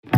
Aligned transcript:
Hei 0.00 0.08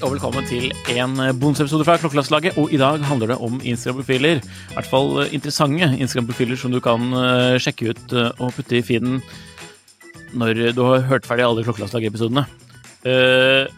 og 0.00 0.14
velkommen 0.14 0.48
til 0.48 0.72
en 0.94 1.12
bonusepisode 1.36 1.84
fra 1.84 1.98
Klokkelandslaget. 2.00 2.56
Og 2.56 2.72
i 2.72 2.80
dag 2.80 3.04
handler 3.04 3.26
det 3.26 3.36
om 3.36 3.60
Instagram-profiler. 3.60 4.40
I 4.40 4.40
hvert 4.72 4.88
fall 4.88 5.28
interessante 5.28 5.92
Instagram-profiler 6.00 6.56
som 6.56 6.72
du 6.72 6.80
kan 6.80 7.12
eh, 7.12 7.60
sjekke 7.60 7.92
ut 7.92 8.16
eh, 8.16 8.32
og 8.40 8.56
putte 8.56 8.80
i 8.80 8.82
feeden 8.82 9.20
når 10.32 10.72
du 10.72 10.80
har 10.88 11.04
hørt 11.04 11.28
ferdig 11.28 11.44
alle 11.44 11.68
Klokkelandslag-episodene. 11.68 12.48
Eh, 13.04 13.68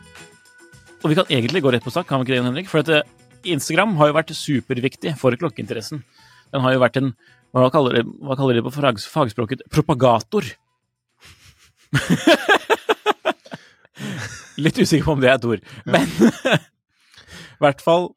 og 1.02 1.10
vi 1.10 1.18
kan 1.18 1.26
egentlig 1.26 1.62
gå 1.66 1.74
rett 1.74 1.82
på 1.82 1.90
sak, 1.90 2.06
kan 2.06 2.22
vi 2.22 2.28
ikke 2.28 2.38
det, 2.38 2.46
Henrik? 2.46 2.70
For 2.70 2.86
at 2.86 2.88
eh, 2.94 3.02
Instagram 3.48 3.94
har 4.00 4.10
jo 4.10 4.16
vært 4.18 4.32
superviktig 4.36 5.14
for 5.20 5.34
klokkeinteressen. 5.40 6.02
Den 6.52 6.60
har 6.64 6.74
jo 6.74 6.82
vært 6.82 6.96
en 7.00 7.12
Hva 7.54 7.66
kaller 7.74 7.96
de, 7.98 8.02
hva 8.22 8.36
kaller 8.38 8.54
de 8.58 8.62
på 8.62 8.70
fags- 8.74 9.08
fagspråket? 9.10 9.64
Propagator. 9.74 10.44
Litt 14.60 14.78
usikker 14.78 15.04
på 15.06 15.14
om 15.16 15.20
det 15.22 15.30
er 15.32 15.38
et 15.38 15.46
ord. 15.48 15.62
Men 15.88 16.06
i 17.60 17.60
hvert 17.64 17.82
fall 17.84 18.10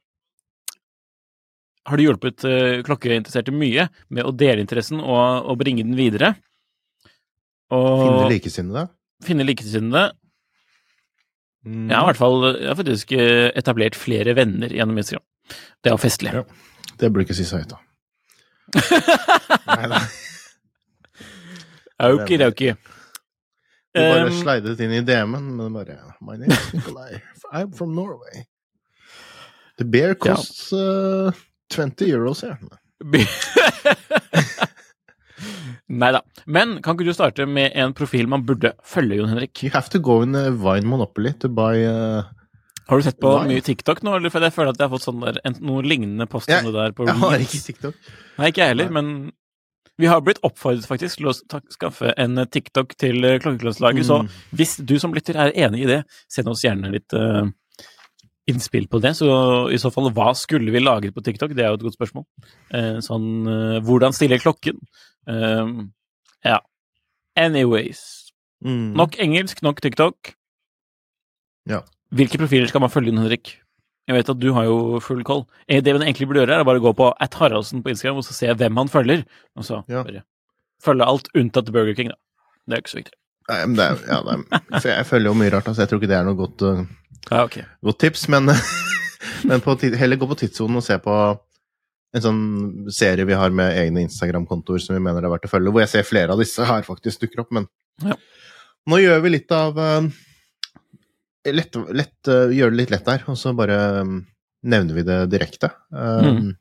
har 1.89 1.99
det 1.99 2.05
hjulpet 2.05 2.45
uh, 2.47 2.81
klokkeinteresserte 2.87 3.51
mye 3.55 3.87
med 4.13 4.23
å 4.29 4.31
dele 4.37 4.61
interessen 4.63 5.01
og, 5.03 5.49
og 5.49 5.57
bringe 5.59 5.83
den 5.83 5.97
videre. 5.99 6.33
Og 7.73 8.03
Finne 8.05 8.29
likesinnede. 8.31 8.83
finne 9.25 9.47
likesinnede. 9.47 10.03
Mm. 11.63 11.87
Jeg 11.89 11.95
har 11.95 12.03
i 12.03 12.09
hvert 12.11 12.19
fall 12.19 12.43
jeg 12.49 12.67
har 12.67 12.75
faktisk 12.79 13.11
eh, 13.15 13.49
etablert 13.59 13.95
flere 13.95 14.35
venner 14.35 14.73
gjennom 14.73 14.97
Instagram. 14.99 15.23
Det 15.83 15.89
er 15.91 15.95
jo 15.95 16.01
festlig. 16.03 16.33
Ja. 16.35 16.43
Det 16.99 17.09
burde 17.11 17.25
ikke 17.27 17.37
si 17.37 17.45
så 17.47 17.61
høyt, 17.61 17.71
da. 17.71 17.77
Nei 19.77 19.87
da. 19.91 20.01
Okidoki. 22.09 22.73
Du 23.93 23.99
bare 24.01 24.25
Um, 24.25 24.33
sleidet 24.41 24.79
inn 24.81 24.91
i 24.97 25.03
DM-en, 25.05 25.51
men 25.55 25.73
bare 25.75 25.99
My 26.19 26.33
name 26.35 26.51
is 26.55 26.73
Nikolai. 26.73 27.19
I'm 27.53 27.71
from 27.77 27.93
Norway. 27.93 28.47
The 29.77 29.85
beer 29.85 30.15
costs 30.15 30.71
uh, 30.73 31.31
20 31.69 32.05
euros 32.09 32.41
here. 32.41 32.57
Nei 35.93 36.11
da. 36.15 36.21
Men 36.45 36.77
kan 36.83 36.97
ikke 36.97 37.09
du 37.09 37.15
starte 37.15 37.47
med 37.49 37.75
en 37.79 37.93
profil 37.97 38.29
man 38.31 38.45
burde 38.47 38.73
følge, 38.87 39.19
Jon 39.19 39.31
Henrik? 39.33 39.63
You 39.65 39.73
have 39.75 39.91
to 39.93 40.01
go 40.03 40.21
in 40.25 40.35
a 40.37 40.49
wine 40.51 40.87
monopoly 40.89 41.33
to 41.43 41.49
buy 41.51 41.83
uh, 41.85 42.23
Har 42.89 42.99
du 42.99 43.05
sett 43.05 43.19
på 43.21 43.31
Nei. 43.39 43.53
mye 43.53 43.65
TikTok 43.65 44.03
nå, 44.05 44.17
eller? 44.19 44.33
For 44.33 44.43
jeg 44.43 44.55
føler 44.55 44.73
at 44.73 44.81
jeg 44.81 44.89
har 44.89 44.93
fått 44.95 45.07
sånn 45.07 45.23
der, 45.23 45.39
en, 45.47 45.57
noe 45.65 45.85
lignende 45.85 46.27
post 46.29 46.51
Jeg- 46.51 46.67
der 46.73 46.95
på 46.95 47.05
Jeg 47.09 47.19
har 47.21 47.45
ikke 47.47 47.63
TikTok. 47.69 48.11
Nei, 48.37 48.51
ikke 48.51 48.63
jeg 48.65 48.75
heller, 48.75 48.91
Nei. 48.91 49.01
men 49.01 49.31
vi 50.01 50.09
har 50.09 50.23
blitt 50.25 50.41
oppfordret 50.41 50.87
faktisk 50.89 51.19
til 51.19 51.29
å 51.29 51.33
skaffe 51.69 52.13
en 52.17 52.39
eh, 52.41 52.47
TikTok 52.49 52.95
til 52.97 53.27
uh, 53.27 53.35
mm. 53.37 53.99
så 54.07 54.23
hvis 54.57 54.79
du 54.81 54.95
som 54.99 55.13
lytter 55.13 55.37
er 55.37 55.53
enig 55.67 55.83
i 55.83 55.89
det, 55.89 55.99
send 56.31 56.49
oss 56.49 56.63
gjerne 56.65 56.89
litt 56.95 57.13
eh, 57.13 57.45
innspill 58.49 58.87
på 58.91 58.99
det. 59.03 59.13
Så 59.17 59.27
i 59.71 59.79
så 59.81 59.91
fall, 59.93 60.09
hva 60.15 60.33
skulle 60.35 60.71
vi 60.73 60.81
lagret 60.83 61.15
på 61.15 61.23
TikTok? 61.23 61.53
Det 61.55 61.63
er 61.63 61.71
jo 61.71 61.79
et 61.79 61.85
godt 61.87 61.97
spørsmål. 61.97 62.25
Eh, 62.73 62.99
sånn, 63.05 63.27
eh, 63.47 63.79
hvordan 63.85 64.15
stiller 64.15 64.41
klokken? 64.43 64.79
Eh, 65.27 65.73
ja. 66.49 66.59
Anyways. 67.39 68.03
Mm. 68.63 68.93
Nok 68.99 69.17
engelsk, 69.23 69.61
nok 69.65 69.81
TikTok. 69.83 70.33
Ja. 71.69 71.81
Hvilke 72.13 72.37
profiler 72.41 72.67
skal 72.69 72.83
man 72.83 72.91
følge, 72.93 73.13
inn, 73.13 73.21
Henrik? 73.23 73.55
Jeg 74.07 74.17
vet 74.17 74.29
at 74.33 74.39
du 74.39 74.49
har 74.51 74.65
jo 74.67 74.99
full 74.99 75.23
koll. 75.23 75.45
Eh, 75.67 75.79
Det 75.81 75.93
man 75.95 76.03
egentlig 76.03 76.27
burde 76.27 76.43
gjøre, 76.43 76.59
er 76.59 76.63
å 76.63 76.67
bare 76.67 76.83
gå 76.83 76.91
på 76.95 77.13
at 77.23 77.33
Haraldsen 77.39 77.81
på 77.83 77.89
Instagram 77.93 78.19
og 78.19 78.25
så 78.27 78.33
se 78.35 78.47
hvem 78.51 78.75
han 78.77 78.91
følger. 78.91 79.25
Og 79.55 79.63
så 79.63 79.83
Ja. 79.87 80.03
følge 80.83 81.05
alt 81.07 81.29
unntatt 81.33 81.71
Burger 81.71 81.95
King, 81.95 82.09
da. 82.09 82.15
Det 82.67 82.73
er 82.75 82.81
ikke 82.81 82.91
så 82.91 82.99
viktig. 83.03 83.15
Nei, 83.49 83.65
men 83.65 83.75
det 83.75 83.83
er, 83.83 83.95
ja, 84.07 84.21
det 84.23 84.33
er, 84.51 84.79
for 84.79 84.87
jeg 84.89 85.05
følger 85.05 85.27
jo 85.27 85.33
mye 85.33 85.51
rart, 85.51 85.65
altså. 85.67 85.81
Jeg 85.83 85.89
tror 85.89 85.99
ikke 85.99 86.07
det 86.11 86.17
er 86.19 86.23
noe 86.23 86.35
godt, 86.35 86.61
uh, 86.63 86.85
Ja, 87.29 87.43
ok. 87.45 87.59
godt 87.83 87.99
tips, 88.03 88.27
men, 88.31 88.51
men 89.49 89.63
på, 89.63 89.75
heller 89.97 90.19
gå 90.19 90.27
på 90.29 90.37
tidssonen 90.43 90.79
og 90.81 90.85
se 90.85 90.97
på 91.01 91.13
en 92.13 92.21
sånn 92.21 92.41
serie 92.93 93.25
vi 93.25 93.37
har 93.37 93.53
med 93.55 93.73
egne 93.79 94.03
Instagram-kontoer 94.05 94.81
som 94.83 94.93
vi 94.97 95.01
mener 95.01 95.23
er 95.25 95.31
verdt 95.33 95.47
å 95.47 95.51
følge, 95.53 95.71
hvor 95.73 95.81
jeg 95.81 95.91
ser 95.95 96.05
flere 96.07 96.35
av 96.35 96.41
disse 96.41 96.65
her 96.67 96.85
faktisk 96.85 97.23
dukker 97.23 97.45
opp, 97.45 97.53
men 97.55 97.69
Ja. 98.03 98.17
nå 98.89 98.99
gjør 99.01 99.23
vi 99.23 99.31
litt 99.33 99.53
av 99.55 99.79
uh, 99.79 100.09
lett, 101.49 101.79
lett, 101.89 102.19
uh, 102.29 102.51
Gjør 102.53 102.73
det 102.73 102.81
litt 102.83 102.93
lett 102.93 103.07
der, 103.07 103.23
og 103.31 103.39
så 103.39 103.55
bare 103.57 103.79
um, 104.03 104.19
nevner 104.63 104.99
vi 104.99 105.05
det 105.07 105.17
direkte. 105.31 105.71
Mm. 105.91 106.53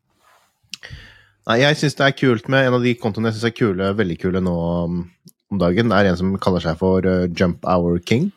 Nei, 1.46 1.56
jeg 1.60 1.78
syns 1.78 1.98
det 1.98 2.06
er 2.06 2.16
kult 2.18 2.48
med 2.50 2.66
en 2.66 2.78
av 2.78 2.82
de 2.86 2.94
kontoene 2.98 3.30
jeg 3.30 3.36
syns 3.38 3.50
er 3.50 3.54
kule, 3.54 3.92
veldig 3.98 4.16
kule 4.22 4.42
nå 4.42 4.54
om 4.54 4.96
dagen. 5.60 5.90
Det 5.90 5.98
er 6.00 6.10
en 6.10 6.18
som 6.18 6.32
kaller 6.42 6.64
seg 6.64 6.80
for 6.80 7.06
Jump 7.38 7.62
Hour 7.68 8.00
King. 8.02 8.30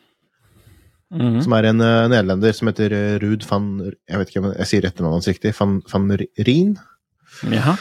Mhm. 1.16 1.40
Som 1.44 1.52
er 1.56 1.64
en 1.70 1.80
uh, 1.80 2.08
nederlender 2.12 2.52
som 2.56 2.68
heter 2.70 2.90
uh, 2.92 3.18
Ruud 3.22 3.42
van 3.48 3.64
Jeg 4.08 4.18
vet 4.20 4.28
ikke 4.30 4.42
om 4.42 4.48
jeg 4.52 4.68
sier 4.70 4.84
etternavnet 4.86 5.18
hans 5.20 5.30
riktig. 5.30 5.50
Van, 5.58 5.72
van 5.92 6.04
Rien. 6.48 6.70
Jaha. 7.52 7.74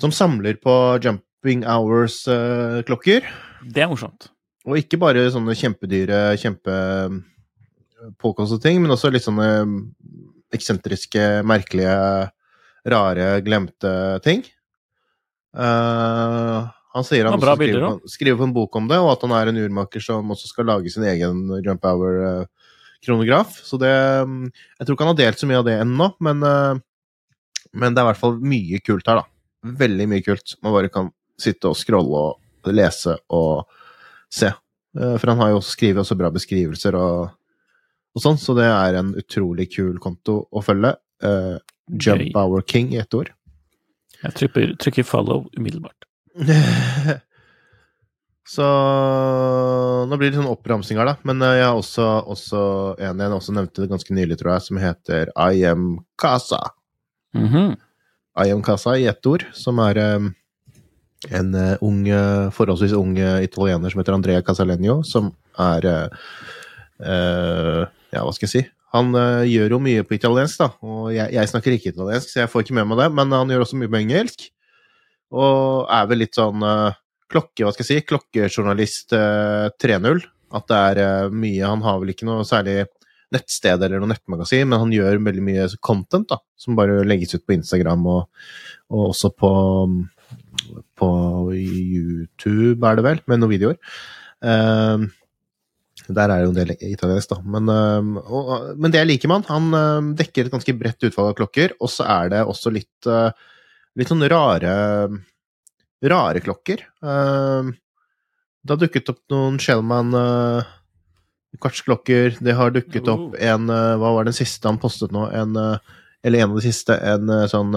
Som 0.00 0.10
samler 0.14 0.54
på 0.62 0.74
jumping 1.04 1.60
hours-klokker. 1.68 3.20
Det 3.64 3.82
er 3.84 3.90
morsomt. 3.90 4.22
og 4.64 4.78
ikke 4.80 4.98
bare 5.00 5.30
sånne 5.32 5.54
kjempedyre, 5.58 6.18
kjempepåkostede 6.40 8.62
ting, 8.64 8.76
men 8.82 8.94
også 8.94 9.08
litt 9.12 9.26
sånne 9.26 9.48
eksentriske, 10.56 11.22
merkelige, 11.44 11.96
rare, 12.88 13.28
glemte 13.44 13.92
ting. 14.24 14.40
Uh, 15.54 16.58
han 16.94 17.06
sier 17.06 17.26
han 17.26 17.34
også 17.34 17.56
skriver, 17.58 17.84
på, 17.84 18.10
skriver 18.12 18.38
på 18.38 18.46
en 18.46 18.54
bok 18.54 18.76
om 18.78 18.88
det, 18.90 19.00
og 19.02 19.10
at 19.16 19.24
han 19.26 19.34
er 19.34 19.50
en 19.50 19.60
urmaker 19.64 20.02
som 20.02 20.30
også 20.30 20.50
skal 20.50 20.68
lage 20.70 20.92
sin 20.94 21.06
egen 21.10 21.48
jump 21.64 21.86
hour-kronograf. 21.90 23.56
Så 23.66 23.80
det 23.82 23.92
um, 24.22 24.44
Jeg 24.78 24.86
tror 24.86 24.94
ikke 24.94 25.08
han 25.08 25.12
har 25.14 25.22
delt 25.24 25.42
så 25.42 25.48
mye 25.50 25.58
av 25.62 25.66
det 25.66 25.74
ennå, 25.82 26.08
men, 26.22 26.44
uh, 26.46 27.72
men 27.74 27.96
det 27.96 28.02
er 28.02 28.06
i 28.06 28.10
hvert 28.12 28.22
fall 28.22 28.38
mye 28.38 28.80
kult 28.86 29.10
her, 29.10 29.24
da. 29.24 29.74
Veldig 29.84 30.08
mye 30.12 30.22
kult. 30.22 30.54
Man 30.62 30.76
bare 30.76 30.92
kan 30.94 31.10
sitte 31.40 31.72
og 31.72 31.78
scrolle 31.80 32.24
og 32.28 32.70
lese 32.70 33.16
og 33.34 33.66
se. 34.32 34.52
For 34.94 35.26
han 35.32 35.40
har 35.40 35.50
jo 35.50 35.58
også 35.58 35.74
skrevet 35.74 36.04
også 36.04 36.14
bra 36.20 36.28
beskrivelser 36.30 36.94
og, 36.94 37.32
og 38.14 38.22
sånn, 38.22 38.38
så 38.38 38.54
det 38.54 38.68
er 38.68 39.00
en 39.00 39.10
utrolig 39.18 39.66
kul 39.72 39.96
konto 40.02 40.44
å 40.46 40.62
følge. 40.62 40.92
Uh, 41.24 41.56
Jump 41.90 42.36
Hour 42.38 42.62
King 42.62 42.92
i 42.94 43.00
ett 43.02 43.16
ord. 43.16 43.32
Jeg 44.22 44.36
trykker, 44.38 44.76
trykker 44.80 45.08
follow 45.08 45.48
umiddelbart. 45.58 46.06
Så 48.44 48.64
Nå 50.04 50.18
blir 50.20 50.28
det 50.28 50.36
sånn 50.36 50.50
oppramsing 50.50 50.98
her, 51.00 51.08
da. 51.08 51.16
Men 51.26 51.40
eh, 51.42 51.58
jeg 51.60 51.66
har 51.66 51.78
også, 51.78 52.06
også 52.34 52.60
en 53.02 53.22
jeg 53.22 53.36
også 53.38 53.54
nevnte 53.56 53.84
det 53.84 53.90
ganske 53.92 54.16
nylig, 54.16 54.38
tror 54.40 54.54
jeg, 54.54 54.66
som 54.66 54.80
heter 54.82 55.32
I 55.32 55.64
Am 55.70 55.84
Casa. 56.20 56.60
Mhm. 57.36 57.74
I 58.44 58.50
Am 58.50 58.64
Casa 58.66 58.96
i 58.98 59.06
ett 59.06 59.26
ord, 59.30 59.44
som 59.54 59.78
er 59.78 59.98
um, 60.18 60.32
en 61.30 61.54
eh, 61.54 61.76
ung, 61.86 62.02
forholdsvis 62.52 62.96
ung 62.98 63.14
italiener 63.16 63.92
som 63.92 64.02
heter 64.02 64.16
Andrea 64.16 64.42
Casalegno, 64.42 65.04
som 65.06 65.30
er 65.62 65.86
uh, 65.86 67.84
Ja, 68.10 68.22
hva 68.22 68.32
skal 68.34 68.48
jeg 68.48 68.52
si? 68.52 68.62
Han 68.94 69.14
uh, 69.14 69.46
gjør 69.46 69.76
jo 69.76 69.80
mye 69.82 70.02
på 70.06 70.18
italiensk, 70.18 70.60
da. 70.60 70.68
Og 70.82 71.14
jeg, 71.14 71.30
jeg 71.34 71.50
snakker 71.50 71.78
ikke 71.78 71.94
italiensk, 71.94 72.28
så 72.30 72.42
jeg 72.42 72.50
får 72.50 72.66
ikke 72.66 72.76
med 72.80 72.90
meg 72.90 73.00
det, 73.04 73.08
men 73.14 73.32
han 73.34 73.54
gjør 73.54 73.64
også 73.64 73.78
mye 73.78 73.90
på 73.90 74.02
engelsk. 74.02 74.48
Og 75.34 75.88
er 75.92 76.10
vel 76.10 76.22
litt 76.22 76.38
sånn 76.38 76.62
eh, 76.64 76.98
klokke, 77.32 77.64
hva 77.64 77.72
skal 77.74 77.84
jeg 77.84 78.02
si, 78.02 78.08
klokkejournalist 78.10 79.16
eh, 79.18 79.68
3.0. 79.82 80.22
At 80.54 80.68
det 80.70 80.82
er 80.90 81.00
eh, 81.02 81.32
mye 81.34 81.72
Han 81.72 81.82
har 81.86 81.98
vel 82.02 82.14
ikke 82.14 82.28
noe 82.28 82.46
særlig 82.48 82.84
nettsted 83.34 83.82
eller 83.82 83.98
noe 83.98 84.12
nettmagasin, 84.12 84.68
men 84.70 84.78
han 84.78 84.92
gjør 84.94 85.18
veldig 85.24 85.42
mye 85.42 85.66
content, 85.82 86.28
da, 86.30 86.38
som 86.60 86.76
bare 86.78 87.02
legges 87.06 87.34
ut 87.34 87.42
på 87.42 87.56
Instagram 87.56 88.04
og, 88.06 88.44
og 88.94 89.08
også 89.08 89.32
på, 89.34 89.50
på 91.00 91.10
YouTube, 91.56 92.78
er 92.86 93.00
det 93.00 93.06
vel, 93.08 93.22
med 93.26 93.42
noen 93.42 93.54
videoer. 93.56 93.98
Eh, 94.44 95.06
Der 96.04 96.28
er 96.28 96.42
det 96.42 96.44
jo 96.44 96.52
en 96.52 96.58
del 96.58 96.72
italiensk, 96.92 97.30
da. 97.32 97.40
Men, 97.48 97.68
øhm, 97.72 98.16
og, 98.20 98.76
men 98.76 98.92
det 98.92 99.06
liker 99.06 99.30
med 99.30 99.46
han, 99.48 99.70
han 99.72 99.80
øhm, 99.80 100.14
dekker 100.18 100.46
et 100.46 100.52
ganske 100.52 100.74
bredt 100.76 101.06
utvalg 101.06 101.30
av 101.32 101.36
klokker, 101.38 101.74
og 101.80 101.88
så 101.88 102.04
er 102.04 102.32
det 102.34 102.42
også 102.44 102.72
litt, 102.74 103.08
øh, 103.08 103.30
litt 103.98 104.10
sånn 104.10 104.26
rare 104.30 104.74
rare 106.08 106.40
klokker. 106.40 106.84
Øhm, 107.02 107.74
det 108.64 108.72
har 108.72 108.80
dukket 108.80 109.10
opp 109.12 109.20
noen 109.32 109.58
Shellman 109.60 110.14
øh, 110.16 110.72
kvartsklokker. 111.60 112.38
Det 112.44 112.56
har 112.56 112.74
dukket 112.74 113.08
opp 113.08 113.34
Oh. 113.34 113.40
en 113.40 113.70
øh, 113.70 113.96
Hva 114.00 114.14
var 114.16 114.24
den 114.24 114.36
siste 114.36 114.68
han 114.68 114.80
postet 114.80 115.12
nå? 115.12 115.28
En, 115.32 115.56
øh, 115.56 115.78
eller 116.24 116.38
en 116.40 116.50
av 116.50 116.60
de 116.60 116.66
siste. 116.66 116.96
En 116.96 117.28
sånn 117.48 117.74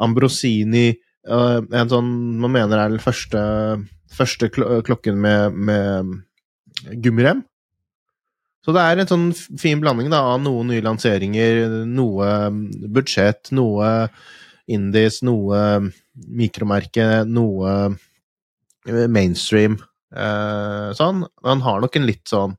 Ambrosini 0.00 0.96
En 1.24 1.88
sånn 1.88 2.08
man 2.40 2.52
mener 2.52 2.78
er 2.78 2.88
den 2.92 3.00
første, 3.00 3.40
første 4.12 4.48
klo 4.52 4.82
klokken 4.84 5.16
med, 5.20 5.52
med 5.52 6.10
gummirem. 7.00 7.44
Så 8.64 8.72
det 8.72 8.80
er 8.80 9.00
en 9.00 9.08
sånn 9.08 9.26
fin 9.60 9.80
blanding 9.80 10.10
da, 10.12 10.20
av 10.34 10.42
noen 10.42 10.68
nye 10.68 10.84
lanseringer, 10.84 11.84
noe 11.88 12.28
mm, 12.52 12.60
budsjett, 12.92 13.52
noe 13.56 14.08
indies, 14.70 15.20
noe 15.26 15.60
mm, 15.84 15.88
mikromerke, 16.40 17.24
noe 17.28 17.72
eh, 18.88 19.06
mainstream. 19.10 19.78
Eh, 20.14 20.90
sånn. 20.96 21.24
Han 21.44 21.64
har 21.64 21.80
nok 21.82 21.96
en 21.98 22.06
litt 22.06 22.28
sånn 22.30 22.52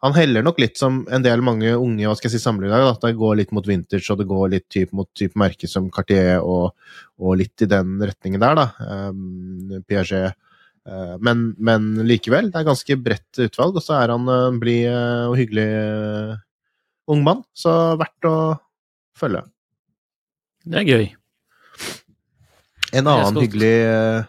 Han 0.00 0.14
heller 0.16 0.40
nok 0.40 0.56
litt 0.62 0.78
som 0.80 1.02
en 1.12 1.20
del 1.20 1.42
mange 1.44 1.74
unge 1.76 2.06
hva 2.08 2.14
skal 2.16 2.30
jeg 2.30 2.38
si, 2.38 2.44
samlere 2.46 2.70
i 2.70 2.72
dag. 2.72 2.86
At 2.94 3.02
det 3.04 3.18
går 3.20 3.34
litt 3.36 3.50
mot 3.52 3.66
vintage, 3.68 4.06
og 4.08 4.16
det 4.16 4.30
går 4.30 4.46
litt 4.54 4.64
typ 4.72 4.94
mot 4.96 5.10
type 5.12 5.36
merke 5.36 5.68
som 5.68 5.90
Cartier, 5.92 6.40
og, 6.40 6.72
og 7.20 7.36
litt 7.36 7.60
i 7.60 7.68
den 7.68 7.98
retningen 8.00 8.40
der, 8.40 8.56
da. 8.56 8.64
Um, 9.12 9.82
Piaget. 9.84 10.38
Uh, 10.88 11.18
Men, 11.20 11.50
men 11.60 11.92
likevel, 12.08 12.48
det 12.48 12.62
er 12.62 12.70
ganske 12.70 12.96
bredt 12.96 13.42
utvalg, 13.44 13.76
og 13.76 13.84
så 13.84 13.98
er 14.00 14.14
han 14.14 14.24
en 14.32 14.56
blid 14.62 14.88
eh, 14.88 15.28
og 15.28 15.36
hyggelig 15.36 15.68
eh, 15.68 16.32
ung 17.12 17.20
mann. 17.26 17.44
Så 17.52 17.76
verdt 18.00 18.24
å 18.24 18.36
følge. 19.20 19.44
Det 20.64 20.80
er 20.80 20.88
gøy. 20.88 21.10
En 22.92 23.06
annen 23.06 23.30
skal- 23.32 23.42
hyggelig 23.46 23.74
eh, 23.86 24.22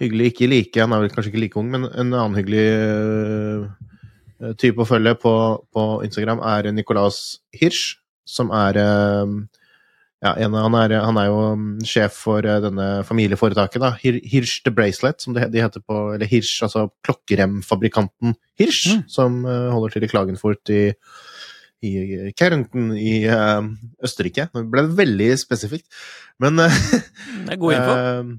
Hyggelig, 0.00 0.30
ikke 0.32 0.46
like, 0.48 0.80
han 0.80 0.92
er 0.96 1.00
vel 1.02 1.10
kanskje 1.12 1.28
ikke 1.28 1.40
like 1.42 1.58
ung, 1.60 1.66
men 1.74 1.82
en 1.84 2.14
annen 2.16 2.36
hyggelig 2.38 2.62
eh, 4.40 4.52
type 4.56 4.80
å 4.80 4.86
følge 4.88 5.12
på, 5.20 5.32
på 5.76 5.82
Instagram 6.06 6.40
er 6.40 6.70
Nicolas 6.72 7.18
Hirsch, 7.52 7.98
som 8.24 8.48
er 8.56 8.78
ja, 8.80 10.32
en, 10.40 10.56
han, 10.56 10.74
er, 10.80 10.94
han 11.04 11.18
er 11.20 11.28
jo 11.28 11.36
mm, 11.56 11.68
sjef 11.84 12.16
for 12.24 12.40
denne 12.44 12.86
familieforetaket, 13.08 13.80
da. 13.84 13.90
Hirsch 14.00 14.62
The 14.64 14.72
Bracelet, 14.72 15.20
som 15.20 15.36
det, 15.36 15.50
de 15.52 15.60
heter 15.60 15.84
på 15.84 16.14
Eller 16.14 16.28
Hirsch, 16.32 16.62
altså 16.64 16.86
klokkeremfabrikanten 17.04 18.32
Hirsch, 18.60 18.86
Mm. 18.94 19.04
som 19.08 19.42
holder 19.44 19.92
til 19.98 20.04
i 20.04 20.10
Klagenfurt 20.14 20.72
i 20.72 20.82
i 21.80 22.32
Kärnten 22.36 22.92
i 22.92 23.24
uh, 23.28 23.64
Østerrike. 24.04 24.48
Nå 24.54 24.66
ble 24.70 24.84
det 24.86 24.98
veldig 24.98 25.32
spesifikt. 25.40 25.88
Men 26.40 26.60
eh, 26.60 26.78
Det 27.46 27.56
er 27.56 27.60
god 27.60 27.76
info. 27.76 27.96
Eh, 27.96 28.38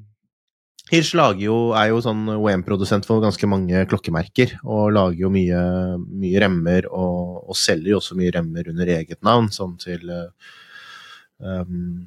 Hirsch 0.91 1.15
jo, 1.39 1.57
er 1.77 1.91
jo 1.93 2.01
sånn 2.03 2.25
OEM-produsent 2.33 3.05
for 3.07 3.23
ganske 3.23 3.47
mange 3.47 3.85
klokkemerker, 3.87 4.57
og 4.65 4.89
lager 4.91 5.21
jo 5.23 5.29
mye, 5.31 5.61
mye 6.19 6.41
remmer, 6.43 6.87
og, 6.91 7.45
og 7.47 7.55
selger 7.55 7.93
jo 7.93 7.99
også 8.01 8.17
mye 8.19 8.33
remmer 8.35 8.67
under 8.73 8.91
eget 8.97 9.21
navn, 9.23 9.47
sånn 9.55 9.77
til, 9.79 10.03
um, 11.39 12.01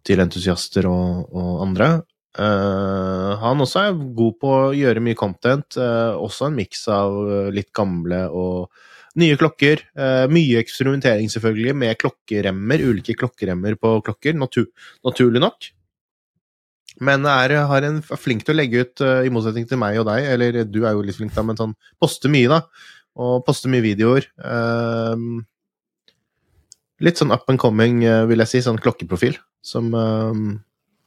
til 0.00 0.24
entusiaster 0.24 0.88
og, 0.88 1.28
og 1.28 1.60
andre. 1.66 1.90
Uh, 2.32 3.36
han 3.42 3.60
også 3.60 3.82
er 3.82 4.00
god 4.16 4.40
på 4.40 4.54
å 4.62 4.72
gjøre 4.80 5.04
mye 5.04 5.18
content, 5.20 5.76
uh, 5.76 6.16
også 6.16 6.48
en 6.48 6.56
miks 6.56 6.86
av 6.88 7.18
litt 7.52 7.68
gamle 7.76 8.24
og 8.32 8.72
nye 9.20 9.36
klokker. 9.36 9.84
eh, 9.96 10.24
mye 10.32 10.60
eksperimentering, 10.62 11.28
selvfølgelig, 11.32 11.76
med 11.76 11.98
klokkeremmer, 12.00 12.80
ulike 12.80 13.16
klokkeremmer 13.18 13.76
på 13.76 14.00
klokker, 14.06 14.34
natur, 14.38 14.66
naturlig 15.04 15.42
nok. 15.42 15.70
Men 17.00 17.24
er, 17.26 17.56
en, 17.84 18.00
er 18.02 18.20
flink 18.20 18.44
til 18.44 18.54
å 18.54 18.58
legge 18.58 18.82
ut, 18.84 19.04
eh, 19.04 19.26
i 19.26 19.32
motsetning 19.32 19.68
til 19.68 19.80
meg 19.80 19.98
og 20.00 20.08
deg, 20.10 20.26
eller 20.34 20.64
du 20.68 20.82
er 20.84 20.92
jo 20.92 21.04
litt 21.04 21.16
flink 21.18 21.32
da, 21.34 21.44
men 21.46 21.58
sånn 21.58 21.76
poste 22.00 22.30
mye, 22.32 22.50
da. 22.52 22.62
Og 23.22 23.42
poste 23.46 23.68
mye 23.68 23.84
videoer. 23.84 24.26
Ehm, 24.40 25.42
litt 27.04 27.20
sånn 27.20 27.32
up 27.34 27.48
and 27.52 27.60
coming, 27.60 28.04
eh, 28.04 28.24
vil 28.30 28.44
jeg 28.44 28.48
si, 28.48 28.62
sånn 28.64 28.80
klokkeprofil, 28.80 29.36
som, 29.64 29.90
ehm, 29.92 30.46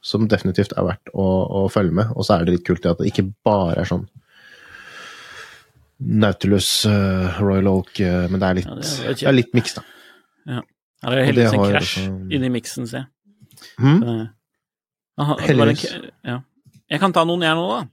som 0.02 0.28
definitivt 0.30 0.76
er 0.76 0.86
verdt 0.86 1.10
å, 1.14 1.26
å 1.64 1.66
følge 1.72 1.96
med. 1.98 2.12
Og 2.14 2.26
så 2.26 2.36
er 2.36 2.46
det 2.46 2.58
litt 2.58 2.66
kult 2.66 2.86
at 2.86 3.02
det 3.02 3.10
ikke 3.10 3.32
bare 3.46 3.82
er 3.82 3.90
sånn 3.90 4.06
Nautilus, 5.98 6.84
uh, 6.86 7.38
Royal 7.40 7.68
Oak, 7.68 7.88
uh, 8.00 8.26
men 8.28 8.40
det 8.40 8.48
er 8.50 8.54
litt, 8.58 8.66
Ja, 8.66 8.74
det 9.14 9.22
er- 9.22 9.32
litt 9.32 9.54
miks, 9.54 9.74
da. 9.74 9.82
Ja. 10.46 10.60
Eller 11.04 11.16
det 11.16 11.26
heldigvis 11.28 11.52
en 11.52 11.58
har 11.58 11.72
krasj 11.72 11.96
også- 12.00 12.32
inni 12.32 12.48
miksen, 12.50 12.86
ser 12.88 12.98
jeg. 12.98 13.06
Hm? 13.78 14.02
Eh, 14.02 14.26
aha, 15.18 15.34
det 15.36 15.50
en 15.50 16.10
Ja. 16.24 16.40
Jeg 16.90 17.00
kan 17.00 17.12
ta 17.12 17.24
noen 17.24 17.40
jeg 17.42 17.54
nå, 17.56 17.66
da. 17.68 17.88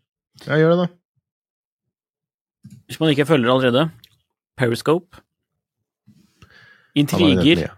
Ja, 0.47 0.57
gjør 0.59 0.69
det, 0.75 0.89
da. 0.89 0.95
Hvis 2.88 3.00
man 3.00 3.09
ikke 3.09 3.25
følger 3.25 3.50
allerede. 3.51 3.91
Periscope. 4.57 5.17
Intriger. 6.95 7.71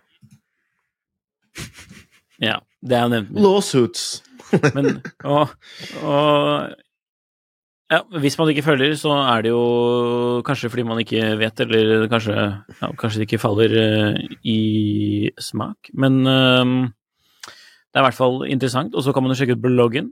Ja, 2.42 2.60
det 2.84 2.98
er 2.98 3.02
jo 3.06 3.10
nevnt. 3.14 3.32
Lawsuits. 3.40 4.22
Men 4.76 5.02
og, 5.24 5.50
og 6.04 6.74
ja, 7.92 8.00
Hvis 8.20 8.38
man 8.40 8.50
ikke 8.50 8.66
følger, 8.66 8.96
så 8.98 9.14
er 9.14 9.44
det 9.46 9.52
jo 9.52 10.42
kanskje 10.46 10.72
fordi 10.74 10.86
man 10.90 11.00
ikke 11.04 11.36
vet, 11.38 11.60
eller 11.62 12.08
kanskje, 12.10 12.34
ja, 12.82 12.90
kanskje 12.98 13.22
det 13.22 13.28
ikke 13.28 13.42
faller 13.44 13.76
eh, 13.78 14.22
i 14.42 15.30
smak. 15.38 15.92
Men 15.94 16.26
um, 16.26 16.80
det 17.46 18.00
er 18.00 18.02
i 18.02 18.08
hvert 18.08 18.18
fall 18.18 18.42
interessant, 18.50 18.96
og 18.96 19.06
så 19.06 19.14
kan 19.14 19.24
man 19.24 19.36
jo 19.36 19.38
sjekke 19.38 19.60
ut 19.60 19.62
bloggen. 19.62 20.10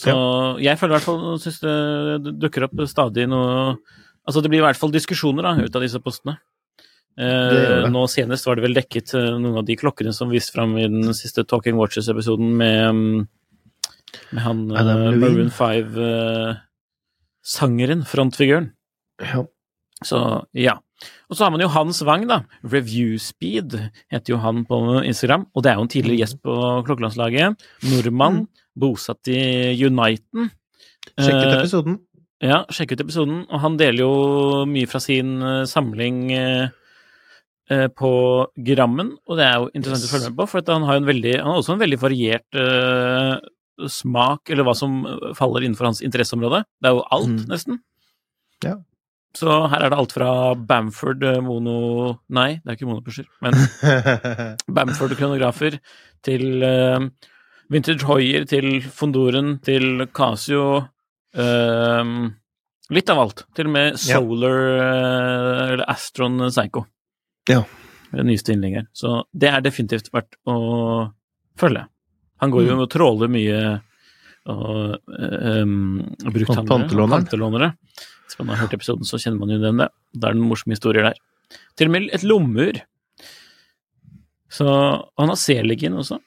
Så 0.00 0.10
ja. 0.10 0.70
jeg 0.70 0.80
føler 0.80 0.94
i 0.94 0.96
hvert 0.96 1.06
fall 1.06 1.36
synes 1.38 1.60
det 1.62 2.32
dukker 2.42 2.64
opp 2.66 2.80
stadig 2.90 3.28
noe 3.30 3.76
Altså 4.24 4.40
det 4.40 4.48
blir 4.50 4.62
i 4.62 4.64
hvert 4.64 4.78
fall 4.80 4.90
diskusjoner 4.90 5.44
da, 5.44 5.50
ut 5.60 5.74
av 5.76 5.82
disse 5.84 6.00
postene. 6.00 6.38
Eh, 7.20 7.84
nå 7.92 8.06
senest 8.08 8.48
var 8.48 8.56
det 8.56 8.64
vel 8.64 8.74
dekket 8.74 9.12
eh, 9.14 9.34
noen 9.36 9.60
av 9.60 9.66
de 9.68 9.76
klokkene 9.78 10.14
som 10.16 10.32
viste 10.32 10.56
fram 10.56 10.72
i 10.80 10.86
den 10.88 11.12
siste 11.14 11.44
Talking 11.44 11.76
Watches-episoden 11.78 12.54
med, 12.58 13.28
med 14.32 14.42
han 14.42 14.64
eh, 14.72 15.18
Maroon 15.20 15.52
5 15.52 16.00
sangeren, 17.44 18.02
frontfiguren. 18.08 18.72
Ja. 19.20 19.44
Så, 20.04 20.18
ja. 20.56 20.78
Og 21.28 21.36
så 21.36 21.44
har 21.44 21.52
man 21.52 21.62
jo 21.62 21.70
Hans 21.72 22.00
Wang, 22.06 22.26
da. 22.30 22.42
Review 22.64 23.18
Speed 23.20 23.76
heter 24.12 24.34
jo 24.34 24.40
han 24.42 24.64
på 24.68 24.80
Instagram. 25.04 25.46
Og 25.54 25.64
det 25.64 25.72
er 25.72 25.78
jo 25.78 25.86
en 25.86 25.92
tidligere 25.92 26.16
mm. 26.16 26.22
gjest 26.22 26.40
på 26.44 26.58
Klokkelandslaget. 26.88 27.66
Nordmann, 27.90 28.44
mm. 28.44 28.66
bosatt 28.80 29.32
i 29.32 29.40
Uniten. 29.84 30.50
Sjekk 31.14 31.40
ut 31.40 31.50
eh, 31.50 31.58
episoden. 31.58 31.98
Eh, 32.40 32.48
ja, 32.50 32.62
sjekk 32.72 32.94
ut 32.94 33.04
episoden. 33.04 33.42
Og 33.48 33.62
han 33.64 33.76
deler 33.80 34.04
jo 34.04 34.14
mye 34.70 34.88
fra 34.90 35.02
sin 35.02 35.36
eh, 35.42 35.64
samling 35.70 36.22
eh, 36.34 36.66
eh, 37.70 37.86
på 37.92 38.12
Grammen, 38.70 39.14
og 39.28 39.40
det 39.40 39.48
er 39.48 39.58
jo 39.60 39.70
interessant 39.72 40.06
yes. 40.06 40.10
å 40.10 40.14
følge 40.16 40.32
med 40.32 40.40
på, 40.40 40.48
for 40.52 40.72
han 40.74 40.88
har, 40.88 41.04
veldig, 41.08 41.34
han 41.40 41.52
har 41.52 41.60
også 41.62 41.76
en 41.76 41.84
veldig 41.84 42.00
variert 42.02 42.60
eh, 42.60 43.36
smak, 43.90 44.50
eller 44.50 44.64
hva 44.66 44.74
som 44.78 45.00
faller 45.36 45.64
innenfor 45.66 45.88
hans 45.90 46.02
interesseområde. 46.04 46.64
Det 46.80 46.90
er 46.90 46.94
jo 46.98 47.04
alt, 47.10 47.28
Mm. 47.34 47.46
nesten. 47.50 47.78
Ja. 48.64 48.76
Så 49.34 49.50
her 49.68 49.82
er 49.82 49.90
det 49.90 49.98
alt 49.98 50.12
fra 50.14 50.54
Bamford 50.54 51.24
eh, 51.26 51.40
mono... 51.42 52.18
Nei, 52.30 52.60
det 52.62 52.70
er 52.70 52.76
ikke 52.78 52.86
monopusher, 52.86 53.26
men 53.42 53.56
Bamford-kronografer 54.76 55.80
til 56.24 56.62
uh, 56.62 57.00
Vintage 57.72 58.06
Hoyer, 58.06 58.44
til 58.46 58.78
Fondoren, 58.94 59.56
til 59.64 60.06
Casio 60.14 60.64
uh, 61.34 62.14
Litt 62.94 63.08
av 63.10 63.18
alt. 63.24 63.42
Til 63.56 63.66
og 63.70 63.72
med 63.74 63.94
Ja. 64.04 64.18
Solar 64.20 64.58
eh, 64.76 65.72
eller 65.72 65.84
Astron 65.88 66.38
Psycho. 66.50 66.82
Ja. 67.48 67.62
Det 68.14 68.22
nyeste 68.28 68.52
innlegget 68.54 68.82
her. 68.84 68.88
Så 68.94 69.14
det 69.34 69.48
er 69.50 69.62
definitivt 69.64 70.10
verdt 70.14 70.36
å 70.46 70.56
følge. 71.58 71.86
Han 72.42 72.50
går 72.50 72.62
Mm. 72.64 72.68
jo 72.68 72.82
og 72.82 72.90
tråler 72.90 73.28
mye 73.30 73.58
og 74.46 74.98
um, 75.08 76.02
brukthandlere 76.20 77.04
og 77.06 77.10
pantelånere. 77.14 77.68
Hvis 78.26 78.38
man 78.40 78.48
har 78.52 78.64
hørt 78.64 78.74
episoden, 78.76 79.04
så 79.08 79.16
kjenner 79.20 79.38
man 79.40 79.52
jo 79.54 79.58
den, 79.62 79.78
det. 79.80 79.88
Det 80.12 80.28
er 80.28 80.34
noen 80.36 80.48
morsomme 80.50 80.74
historier 80.76 81.02
der. 81.10 81.20
Til 81.76 81.88
og 81.88 81.92
med 81.94 82.10
et 82.12 82.24
lommeur. 82.26 82.80
Så 84.52 84.66
han 85.18 85.28
har 85.32 85.36
C-liggen 85.40 85.96
også. 85.98 86.18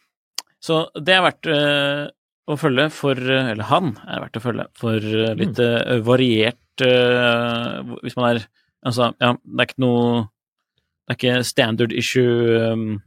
Så 0.63 0.79
det 0.97 1.13
er 1.13 1.21
verdt 1.25 1.47
eh, 1.53 2.07
å 2.49 2.57
følge 2.57 2.87
for 2.91 3.13
eh, 3.19 3.51
Eller 3.53 3.67
han 3.69 3.91
er 4.07 4.23
verdt 4.23 4.39
å 4.39 4.43
følge 4.43 4.65
for 4.79 4.97
eh, 4.97 5.35
litt 5.37 5.59
eh, 5.61 5.99
variert 6.03 6.81
eh, 6.81 7.93
Hvis 8.01 8.17
man 8.17 8.31
er 8.31 8.41
Altså, 8.87 9.11
ja, 9.21 9.33
det 9.37 9.61
er 9.61 9.67
ikke 9.69 9.83
noe 9.83 10.23
Det 11.05 11.13
er 11.13 11.17
ikke 11.19 11.35
standard 11.45 11.93
issue 11.93 12.57
um, 12.73 13.01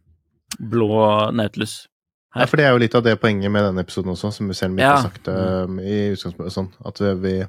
blå 0.58 0.88
Nautilus. 1.34 1.88
Ja, 2.36 2.44
for 2.46 2.56
det 2.56 2.64
er 2.66 2.70
jo 2.76 2.78
litt 2.78 2.94
av 2.94 3.02
det 3.02 3.16
poenget 3.20 3.50
med 3.50 3.64
denne 3.66 3.82
episoden 3.82 4.12
også, 4.12 4.30
som 4.32 4.46
vi 4.48 4.54
selv 4.54 4.76
ikke 4.78 4.86
Ja. 4.86 4.96
har 4.96 5.02
sagt 5.08 5.26
um, 5.28 5.78
i 5.80 6.12
utgangspunktet. 6.14 6.52
Sånn, 6.54 6.68
at 6.86 7.00
vi, 7.22 7.40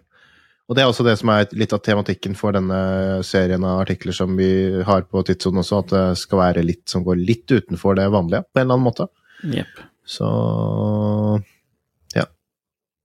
Og 0.70 0.76
det 0.76 0.82
er 0.84 0.88
også 0.90 1.04
det 1.04 1.18
som 1.20 1.30
er 1.30 1.46
litt 1.54 1.74
av 1.74 1.82
tematikken 1.84 2.34
for 2.36 2.52
denne 2.56 3.22
serien 3.28 3.64
av 3.68 3.82
artikler 3.84 4.14
som 4.16 4.38
vi 4.38 4.82
har 4.88 5.02
på 5.04 5.22
Tidssonen 5.28 5.60
også, 5.62 5.80
at 5.84 5.88
det 5.92 6.18
skal 6.18 6.40
være 6.40 6.64
litt 6.66 6.88
som 6.90 7.04
går 7.04 7.18
litt 7.20 7.46
utenfor 7.52 7.96
det 8.00 8.10
vanlige, 8.10 8.46
på 8.54 8.58
en 8.62 8.64
eller 8.66 8.78
annen 8.80 8.88
måte. 8.88 9.08
Yep. 9.44 9.68
Så 10.08 11.44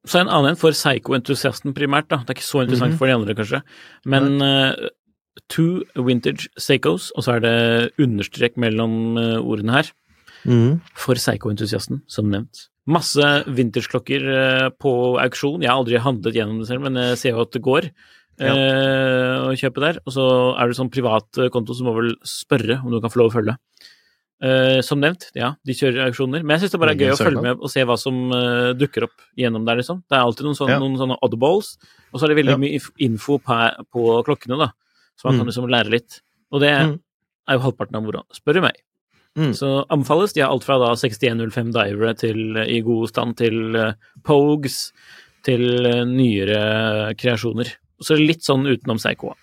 Så 0.07 0.21
en 0.21 0.29
annen 0.31 0.53
en 0.53 0.57
for 0.61 0.71
Psycho-entusiasten 0.71 1.73
primært, 1.75 2.07
da. 2.13 2.21
Det 2.23 2.31
er 2.31 2.37
ikke 2.39 2.47
så 2.47 2.61
interessant 2.63 2.93
Mhm. 2.93 2.99
for 2.99 3.07
de 3.09 3.13
andre, 3.17 3.35
kanskje. 3.35 3.63
Men 4.05 4.41
uh, 4.41 4.89
Two 5.49 5.83
Vintage 5.97 6.47
psychos, 6.57 7.11
og 7.17 7.25
så 7.25 7.35
er 7.35 7.41
det 7.41 7.93
understrek 7.99 8.57
mellom 8.57 9.19
eh, 9.19 9.37
ordene 9.43 9.73
her, 9.73 9.91
for 10.95 11.15
Seigo-entusiasten, 11.15 12.03
som 12.07 12.31
nevnt. 12.31 12.69
Masse 12.87 13.45
vintage-klokker 13.51 14.23
eh, 14.31 14.69
på 14.79 15.19
auksjon. 15.19 15.61
Jeg 15.63 15.71
har 15.71 15.81
aldri 15.81 15.99
handlet 15.99 16.35
gjennom 16.39 16.61
det 16.61 16.69
selv, 16.69 16.83
men 16.83 16.95
jeg 16.95 17.19
ser 17.19 17.31
jo 17.35 17.41
at 17.43 17.51
det 17.53 17.63
går 17.63 17.91
Ja. 18.39 18.53
eh, 18.55 19.49
å 19.49 19.53
kjøpe 19.57 19.81
der. 19.81 19.99
Og 20.07 20.13
så 20.13 20.55
er 20.61 20.69
det 20.69 20.77
sånn 20.77 20.91
privat 20.93 21.27
eh, 21.39 21.49
konto, 21.49 21.73
så 21.75 21.83
må 21.83 21.95
vel 21.97 22.15
spørre 22.23 22.83
om 22.85 22.91
du 22.93 23.01
kan 23.01 23.11
få 23.11 23.23
lov 23.25 23.33
å 23.33 23.37
følge. 23.41 23.57
Eh, 24.43 24.83
som 24.85 25.01
nevnt, 25.01 25.31
ja, 25.35 25.55
de 25.65 25.73
kjører 25.73 26.11
auksjoner. 26.11 26.43
Men 26.45 26.59
jeg 26.61 26.67
syns 26.69 26.73
det 26.77 26.81
bare 26.83 26.93
er 26.93 27.01
gøy 27.01 27.13
å 27.15 27.17
følge 27.25 27.43
med 27.43 27.57
og 27.65 27.71
se 27.73 27.81
hva 27.89 27.97
som 27.99 28.19
uh, 28.31 28.75
dukker 28.77 29.07
opp 29.09 29.17
gjennom 29.41 29.65
der, 29.65 29.77
liksom. 29.81 30.03
Det 30.05 30.13
er 30.19 30.27
alltid 30.27 30.45
noen 30.45 30.59
sånne, 30.59 30.75
Ja. 30.77 30.79
noen 30.79 30.99
sånne 31.01 31.17
oddballs, 31.25 31.79
og 32.13 32.21
så 32.21 32.25
er 32.27 32.35
det 32.35 32.45
veldig 32.45 32.53
Ja. 32.53 32.61
mye 32.61 32.81
info 33.01 33.39
på, 33.41 33.57
på 33.91 34.05
klokkene, 34.29 34.59
da. 34.61 34.69
Så 35.17 35.25
man 35.25 35.39
kan 35.39 35.47
Mm. 35.47 35.49
liksom 35.49 35.71
lære 35.73 35.91
litt. 35.91 36.21
Og 36.53 36.61
det 36.61 36.69
Mm. 36.69 37.01
er 37.49 37.55
jo 37.57 37.65
halvparten 37.65 37.97
av 37.97 38.03
moroa, 38.05 38.25
spør 38.37 38.55
du 38.55 38.61
meg. 38.61 38.77
Mm. 39.37 39.53
Så 39.55 39.69
anbefales. 39.93 40.33
De 40.33 40.41
har 40.41 40.49
alt 40.55 40.65
fra 40.65 40.79
da 40.81 40.95
6105 40.97 41.73
divere 41.77 42.15
til, 42.17 42.57
i 42.57 42.79
god 42.81 43.09
stand 43.11 43.37
til 43.37 43.77
eh, 43.77 43.93
Pogues, 44.25 44.79
til 45.45 45.67
eh, 45.87 46.05
nyere 46.09 47.13
kreasjoner. 47.21 47.75
Så 48.01 48.17
litt 48.19 48.43
sånn 48.45 48.65
utenom 48.69 48.99
Seikoa, 49.01 49.35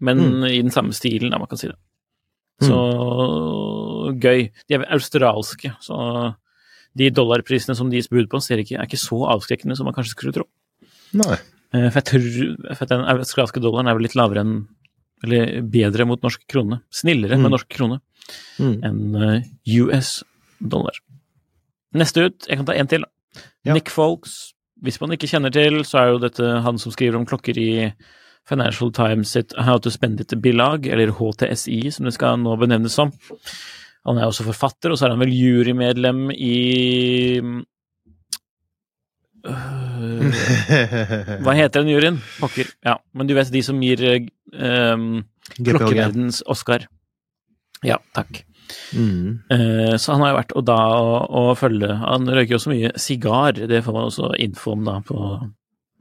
men 0.00 0.18
Mm. 0.18 0.46
i 0.50 0.56
den 0.62 0.70
samme 0.74 0.92
stilen, 0.96 1.30
da, 1.30 1.38
man 1.38 1.48
kan 1.48 1.60
si 1.60 1.68
det. 1.68 1.76
Så 2.62 2.78
gøy. 4.22 4.48
De 4.68 4.76
er 4.76 4.84
australske, 4.94 5.72
så 5.82 5.96
de 6.98 7.08
dollarprisene 7.14 7.76
som 7.76 7.88
de 7.90 7.96
gis 8.00 8.10
bud 8.12 8.28
på, 8.32 8.40
ser 8.44 8.60
ikke, 8.62 8.76
er 8.78 8.88
ikke 8.88 9.00
så 9.00 9.22
avskrekkende 9.32 9.76
som 9.78 9.88
man 9.88 9.94
kanskje 9.96 10.14
skulle 10.16 10.34
tro. 10.36 10.44
Nei. 11.16 11.38
Eh, 11.72 11.88
For 11.88 12.00
jeg 12.00 12.08
tror 12.10 12.76
for 12.76 12.90
den 12.90 13.04
australske 13.14 13.60
dollaren 13.64 13.88
er 13.88 13.96
vel 13.96 14.04
litt 14.08 14.16
lavere 14.18 14.44
enn 14.44 14.56
Eller 15.22 15.60
bedre 15.62 16.04
mot 16.08 16.20
norsk 16.22 16.42
krone. 16.50 16.80
Snillere 16.90 17.36
Mm. 17.36 17.42
med 17.42 17.50
norsk 17.52 17.68
krone 17.68 18.00
Mm. 18.58 18.82
enn 18.84 19.14
eh, 19.22 19.42
US 19.80 20.22
dollar. 20.60 20.92
Neste 21.94 22.24
ut, 22.26 22.46
jeg 22.48 22.56
kan 22.56 22.66
ta 22.66 22.72
en 22.74 22.86
til. 22.86 23.04
Ja. 23.64 23.74
Nick 23.74 23.88
Folks. 23.90 24.54
Hvis 24.82 25.00
man 25.00 25.10
ikke 25.10 25.28
kjenner 25.28 25.52
til, 25.52 25.82
så 25.84 25.98
er 26.00 26.06
jo 26.12 26.18
dette 26.18 26.62
han 26.62 26.78
som 26.78 26.92
skriver 26.92 27.16
om 27.16 27.26
klokker 27.26 27.56
i 27.58 27.92
Financial 28.48 28.90
Times 28.90 29.30
sitt 29.30 29.52
How 29.56 29.78
to 29.78 29.90
Spend 29.90 30.20
It-bilag, 30.20 30.86
eller 30.90 31.12
HTSI, 31.12 31.92
som 31.92 32.04
det 32.06 32.14
skal 32.14 32.36
nå 32.38 32.56
benevnes 32.58 32.90
som. 32.90 33.12
Han 34.04 34.18
er 34.18 34.26
også 34.26 34.42
forfatter, 34.44 34.90
og 34.90 34.98
så 34.98 35.04
er 35.06 35.10
han 35.10 35.20
vel 35.20 35.30
jurymedlem 35.30 36.32
i 36.34 37.40
Hva 41.42 41.54
heter 41.56 41.82
den 41.82 41.90
juryen? 41.92 42.18
Pokker. 42.40 42.70
Ja, 42.86 42.96
men 43.16 43.28
du 43.30 43.34
vet 43.36 43.50
de 43.52 43.62
som 43.66 43.80
gir 43.82 44.02
um, 44.06 45.22
GPLG. 45.56 45.68
klokkeverdens 45.72 46.42
Oscar. 46.50 46.86
Ja, 47.86 47.98
takk. 48.14 48.44
Mm. 48.94 49.42
Uh, 49.52 49.94
så 50.00 50.14
han 50.14 50.22
har 50.24 50.30
jo 50.32 50.38
vært 50.38 50.52
og 50.56 50.64
da 50.64 50.76
å, 50.96 51.40
følge 51.58 51.90
Han 51.98 52.28
røyker 52.30 52.54
jo 52.54 52.60
så 52.62 52.70
mye 52.72 52.92
sigar, 53.00 53.58
det 53.68 53.82
får 53.84 53.96
man 53.96 54.06
også 54.08 54.30
info 54.40 54.72
om 54.76 54.86
da 54.86 54.94
på, 55.04 55.18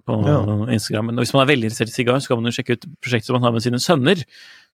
på 0.07 0.19
Ja. 0.29 0.37
Instagram. 0.77 1.09
Men 1.11 1.19
hvis 1.23 1.33
man 1.35 1.43
er 1.43 1.51
veldig 1.51 1.67
interessert 1.71 1.91
i 1.91 1.97
sigar, 1.97 2.21
så 2.23 2.31
kan 2.31 2.39
man 2.39 2.51
jo 2.51 2.55
sjekke 2.59 2.77
ut 2.77 2.87
prosjektet 3.01 3.27
som 3.31 3.39
han 3.39 3.47
har 3.49 3.55
med 3.57 3.65
sine 3.65 3.81
sønner, 3.81 4.23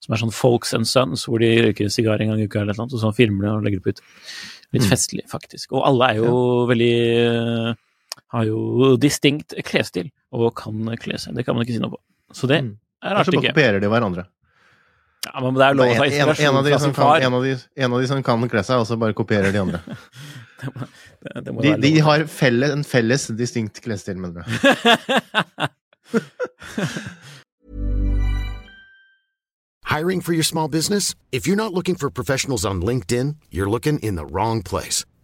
som 0.04 0.14
er 0.14 0.22
sånn 0.22 0.36
Folks 0.36 0.76
and 0.78 0.86
Sons, 0.90 1.26
hvor 1.26 1.42
de 1.42 1.50
røyker 1.70 1.90
sigar 1.94 2.22
en 2.22 2.34
gang 2.36 2.44
i 2.44 2.46
uka 2.52 2.62
eller 2.62 2.78
noe, 2.78 2.92
og 2.92 3.02
så 3.02 3.10
filmer 3.18 3.48
de 3.48 3.54
og 3.56 3.66
legger 3.66 3.82
det 3.82 3.88
på 3.88 3.96
ut. 3.96 4.04
Litt 4.76 4.84
Mm. 4.84 4.90
festlig, 4.92 5.24
faktisk. 5.32 5.72
Og 5.72 5.86
alle 5.88 6.10
er 6.12 6.18
jo 6.20 6.36
veldig 6.70 6.94
eh, 7.24 7.76
har 8.34 8.44
jo 8.50 8.96
distinkt 8.98 9.54
klesstil, 9.64 10.10
og 10.36 10.56
kan 10.56 10.96
kle 11.00 11.18
seg. 11.22 11.36
Det 11.38 11.46
kan 11.46 11.56
man 11.56 11.64
ikke 11.66 11.74
si 11.78 11.84
noe 11.84 11.92
på. 11.96 12.00
Så 12.34 12.48
det 12.48 12.62
Mm. 12.64 12.78
er 13.04 13.16
Kanskje 13.16 13.32
ikke 13.34 13.42
bare 13.42 13.54
kopierer 13.54 13.80
de 13.82 13.88
hverandre. 13.88 14.26
Ja, 15.28 15.40
men 15.42 15.54
det 15.56 15.64
er 15.66 15.74
lov 15.76 15.88
å 15.88 15.90
ta 15.90 15.94
En, 15.94 15.98
en, 15.98 16.04
en, 16.04 16.12
inspirasjon 16.14 16.58
av 16.58 16.64
de 16.64 16.70
fra 16.72 16.80
som 16.80 16.88
sin 16.88 16.94
kan, 16.94 17.04
far. 17.04 17.22
en, 17.22 17.34
av 17.34 17.44
de, 17.44 17.58
en 17.84 17.94
av 17.94 18.00
de 18.02 18.08
som 18.08 18.24
kan 18.24 18.50
kle 18.50 18.64
seg, 18.64 18.78
og 18.80 18.86
så 18.88 18.98
bare 19.00 19.14
kopierer 19.14 19.52
de 19.52 19.60
andre. 19.60 19.80
Det- 20.58 21.44
det 21.46 21.54
må 21.54 21.62
De, 21.62 21.70
være 21.72 21.82
de 21.82 22.00
har 22.00 22.24
felles, 22.30 22.72
en 22.72 22.84
felles 22.84 23.28
distinkt 23.38 23.82
klesstil, 23.84 24.18
mener 24.18 24.42
du. 24.42 24.48
Hiring 29.86 30.22
for 30.22 30.34
your 30.34 30.44
small 30.44 30.68
business? 30.68 31.16
If 31.32 31.48
you're 31.48 31.56
not 31.56 31.74
looking 31.74 31.96
for 31.96 32.10
professionals 32.10 32.66
on 32.66 32.82
LinkedIn, 32.82 33.38
you're 33.52 33.70
looking 33.70 34.00
in 34.00 34.16
the 34.16 34.26
wrong 34.26 34.62
place. 34.64 35.06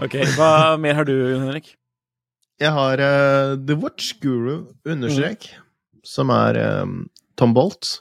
Ok, 0.00 0.16
hva 0.36 0.78
mer 0.80 0.96
har 0.96 1.04
du, 1.04 1.14
Henrik? 1.36 1.74
Jeg 2.60 2.72
har 2.72 3.00
uh, 3.00 3.56
The 3.56 3.76
Watch 3.76 4.14
Guru 4.20 4.70
understrek, 4.88 5.50
som 6.04 6.32
er 6.32 6.56
um, 6.84 7.02
Tom 7.40 7.52
Bolt. 7.56 8.00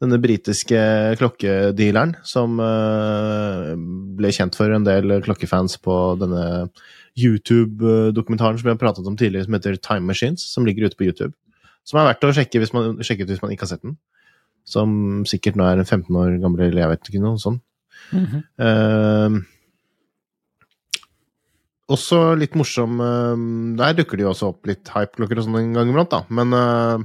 Denne 0.00 0.16
britiske 0.22 0.78
klokkedealeren 1.20 2.14
som 2.24 2.54
uh, 2.62 3.74
ble 4.16 4.30
kjent 4.32 4.56
for 4.56 4.72
en 4.72 4.86
del 4.86 5.18
klokkefans 5.26 5.76
på 5.82 5.96
denne 6.22 6.44
YouTube-dokumentaren 7.18 8.60
som 8.60 8.70
vi 8.70 8.72
har 8.72 8.80
pratet 8.80 9.06
om 9.10 9.18
tidligere, 9.18 9.48
som 9.48 9.58
heter 9.58 9.78
Time 9.82 10.06
Machines, 10.06 10.46
som 10.54 10.66
ligger 10.66 10.86
ute 10.86 10.98
på 10.98 11.10
YouTube. 11.10 11.34
Som 11.82 11.98
er 12.00 12.12
verdt 12.12 12.24
å 12.24 12.34
sjekke, 12.36 12.62
hvis 12.62 12.74
man, 12.76 13.02
sjekke 13.04 13.26
ut 13.26 13.34
hvis 13.34 13.42
man 13.42 13.52
ikke 13.52 13.66
har 13.66 13.74
sett 13.74 13.84
den. 13.84 13.98
Som 14.68 15.26
sikkert 15.28 15.58
nå 15.58 15.66
er 15.66 15.82
en 15.82 15.88
15 15.88 16.14
år 16.14 16.38
gammel, 16.38 16.68
eller 16.68 16.84
jeg 16.84 16.92
vet 16.94 17.10
ikke 17.10 17.24
noe 17.26 17.42
sånt. 17.42 17.64
-hmm. 18.10 18.42
Eh, 18.58 19.42
også 21.94 22.20
litt 22.38 22.56
morsom 22.58 23.00
eh, 23.04 23.42
Der 23.80 23.96
dukker 23.98 24.18
det 24.18 24.26
jo 24.26 24.32
også 24.32 24.52
opp 24.52 24.70
litt 24.70 24.90
hype-klokker 24.94 25.40
og 25.40 25.46
sånn 25.46 25.58
en 25.60 25.74
gang 25.76 25.92
iblant, 25.92 26.12
da. 26.12 26.22
Men 26.32 26.56
eh, 26.56 27.04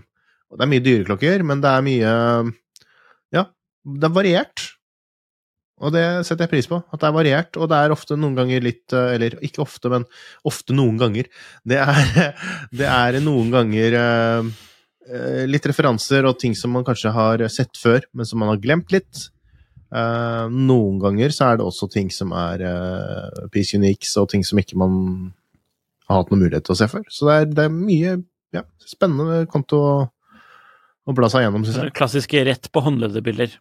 Det 0.54 0.66
er 0.66 0.72
mye 0.72 0.86
dyreklokker, 0.86 1.46
men 1.48 1.64
det 1.64 1.74
er 1.74 1.86
mye 1.86 2.14
Ja, 3.36 3.46
det 3.84 4.10
er 4.10 4.16
variert. 4.16 4.70
Og 5.84 5.92
det 5.92 6.06
setter 6.24 6.46
jeg 6.46 6.54
pris 6.54 6.70
på. 6.72 6.80
At 6.80 7.02
det 7.02 7.10
er 7.10 7.18
variert, 7.18 7.58
og 7.60 7.68
det 7.68 7.80
er 7.84 7.92
ofte 7.92 8.16
noen 8.16 8.38
ganger 8.38 8.64
litt 8.64 8.96
eh, 8.96 9.16
Eller 9.18 9.38
ikke 9.46 9.66
ofte, 9.66 9.92
men 9.92 10.08
ofte 10.48 10.78
noen 10.78 11.02
ganger. 11.02 11.30
Det 11.68 11.82
er, 11.82 12.32
det 12.84 12.90
er 12.92 13.20
noen 13.24 13.52
ganger 13.54 14.00
litt 15.46 15.66
referanser 15.70 16.26
og 16.26 16.40
ting 16.42 16.56
som 16.58 16.72
man 16.74 16.82
kanskje 16.82 17.12
har 17.14 17.44
sett 17.54 17.78
før, 17.78 18.08
men 18.18 18.26
som 18.26 18.40
man 18.42 18.50
har 18.50 18.62
glemt 18.64 18.90
litt. 18.96 19.28
Eh, 19.96 20.46
noen 20.52 20.98
ganger 21.00 21.32
så 21.32 21.50
er 21.50 21.60
det 21.60 21.66
også 21.66 21.88
ting 21.94 22.10
som 22.12 22.34
er 22.36 22.64
uh, 22.68 23.46
piece 23.54 23.78
uniques, 23.78 24.16
og 24.20 24.28
ting 24.34 24.44
som 24.44 24.60
ikke 24.60 24.80
man 24.80 24.96
har 26.10 26.20
hatt 26.20 26.34
noen 26.34 26.44
mulighet 26.44 26.66
til 26.68 26.76
å 26.76 26.80
se 26.82 26.90
før. 26.92 27.06
Så 27.12 27.30
det 27.30 27.36
er, 27.36 27.46
det 27.54 27.68
er 27.68 27.76
mye 27.76 28.18
ja, 28.56 28.66
spennende 28.84 29.46
konto 29.52 29.80
å, 29.80 29.94
å 31.06 31.16
bla 31.16 31.30
seg 31.32 31.46
gjennom, 31.46 31.64
syns 31.68 31.80
jeg. 31.80 31.96
Klassiske 31.96 32.44
rett 32.48 32.68
på 32.74 32.84
håndledde 32.84 33.24
bilder. 33.26 33.56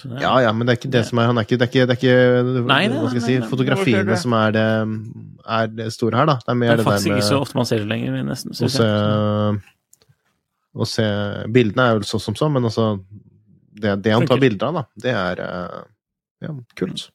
Så 0.00 0.08
det 0.10 0.18
er- 0.18 0.22
Ja, 0.26 0.34
ja, 0.46 0.50
men 0.56 0.66
det 0.66 0.72
er 0.74 0.78
ikke 0.80 0.92
det 0.94 1.04
som 1.06 1.18
er 1.20 1.26
Han 1.28 1.36
er 1.36 1.44
ikke 1.44 1.58
Det 1.60 1.66
er 1.66 1.70
ikke, 1.70 1.86
det 1.86 1.92
er 1.92 1.98
ikke 2.00 2.62
Nei, 2.70 2.86
nei, 2.88 3.00
hva 3.02 3.08
skal 3.10 3.18
jeg 3.18 3.26
si, 3.26 3.34
nei, 3.36 3.48
fotografiene 3.50 4.06
det? 4.08 4.18
som 4.22 4.32
er 4.32 4.54
det, 4.56 4.68
er 5.44 5.66
det 5.76 5.88
store 5.92 6.16
her, 6.16 6.30
da. 6.30 6.36
Det 6.40 6.48
er 6.48 6.56
mer 6.62 6.70
det 6.70 6.78
det, 6.78 6.86
er 6.86 6.88
faktisk 6.88 7.12
ikke 7.12 7.26
så 7.28 7.40
ofte 7.44 7.58
man 7.58 7.68
ser 7.68 7.82
det 7.84 7.90
lenger, 7.90 8.22
nesten. 8.24 8.54
å 8.56 8.70
se 8.72 8.88
se 10.88 11.04
Bildene 11.52 11.84
er 11.84 11.98
jo 11.98 12.08
så 12.08 12.18
som 12.22 12.34
så, 12.38 12.48
men 12.48 12.64
altså 12.64 12.94
Det, 13.80 13.96
det 14.04 14.12
han 14.14 14.28
tar 14.28 14.40
bilder 14.42 14.70
av, 14.70 14.78
da, 14.80 14.84
det 15.06 15.16
er 15.16 15.42
eh, 15.46 15.80
ja, 16.44 16.54
kult. 16.76 17.08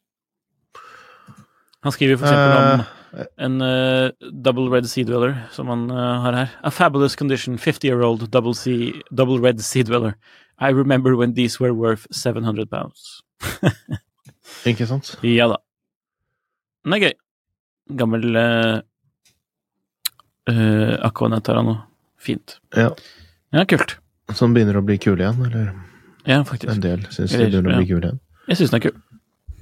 Han 1.86 1.94
skriver 1.94 2.18
eksempel 2.18 2.56
om 2.58 2.86
Eh, 3.16 3.26
en 3.46 3.62
uh, 3.62 4.12
double 4.32 4.70
red 4.70 4.90
sea 4.90 5.08
dweller, 5.08 5.36
som 5.52 5.70
han 5.72 5.90
uh, 5.92 6.22
har 6.24 6.34
her. 6.34 6.50
A 6.64 6.72
fabulous 6.72 7.16
condition, 7.16 7.58
50-year-old 7.58 8.30
double, 8.32 8.54
double 9.12 9.40
red 9.40 9.62
sea 9.62 9.84
dweller. 9.84 10.18
I 10.60 10.70
remember 10.70 11.16
when 11.16 11.34
these 11.34 11.60
were 11.60 11.74
worth 11.74 12.08
700 12.12 12.70
pounds. 12.70 13.24
Ikke 14.66 14.88
sant? 14.88 15.16
Ja 15.24 15.48
da. 15.52 15.60
Den 16.86 16.98
er 16.98 17.08
gøy. 17.08 17.16
Gammel 17.96 18.36
eh, 18.36 18.76
Uh, 20.46 20.94
Aquanet 21.02 21.48
har 21.50 21.58
han 21.58 21.66
nå. 21.66 21.72
Fint. 22.22 22.60
Ja. 22.78 22.92
Ja, 23.50 23.64
kult. 23.66 23.96
Som 24.38 24.54
begynner 24.54 24.78
å 24.78 24.84
bli 24.86 25.00
kul 25.02 25.18
igjen, 25.18 25.40
eller 25.42 25.72
Ja, 26.26 26.42
faktisk. 26.48 26.72
en 26.74 26.82
del 26.84 27.06
syns 27.14 27.34
de 27.36 27.46
begynner 27.46 27.76
å 27.76 27.80
bli 27.80 27.90
kul 27.90 28.02
igjen. 28.02 28.22
Jeg 28.50 28.60
syns 28.60 28.74
den 28.74 28.80
er 28.80 28.86
kul. 28.88 28.96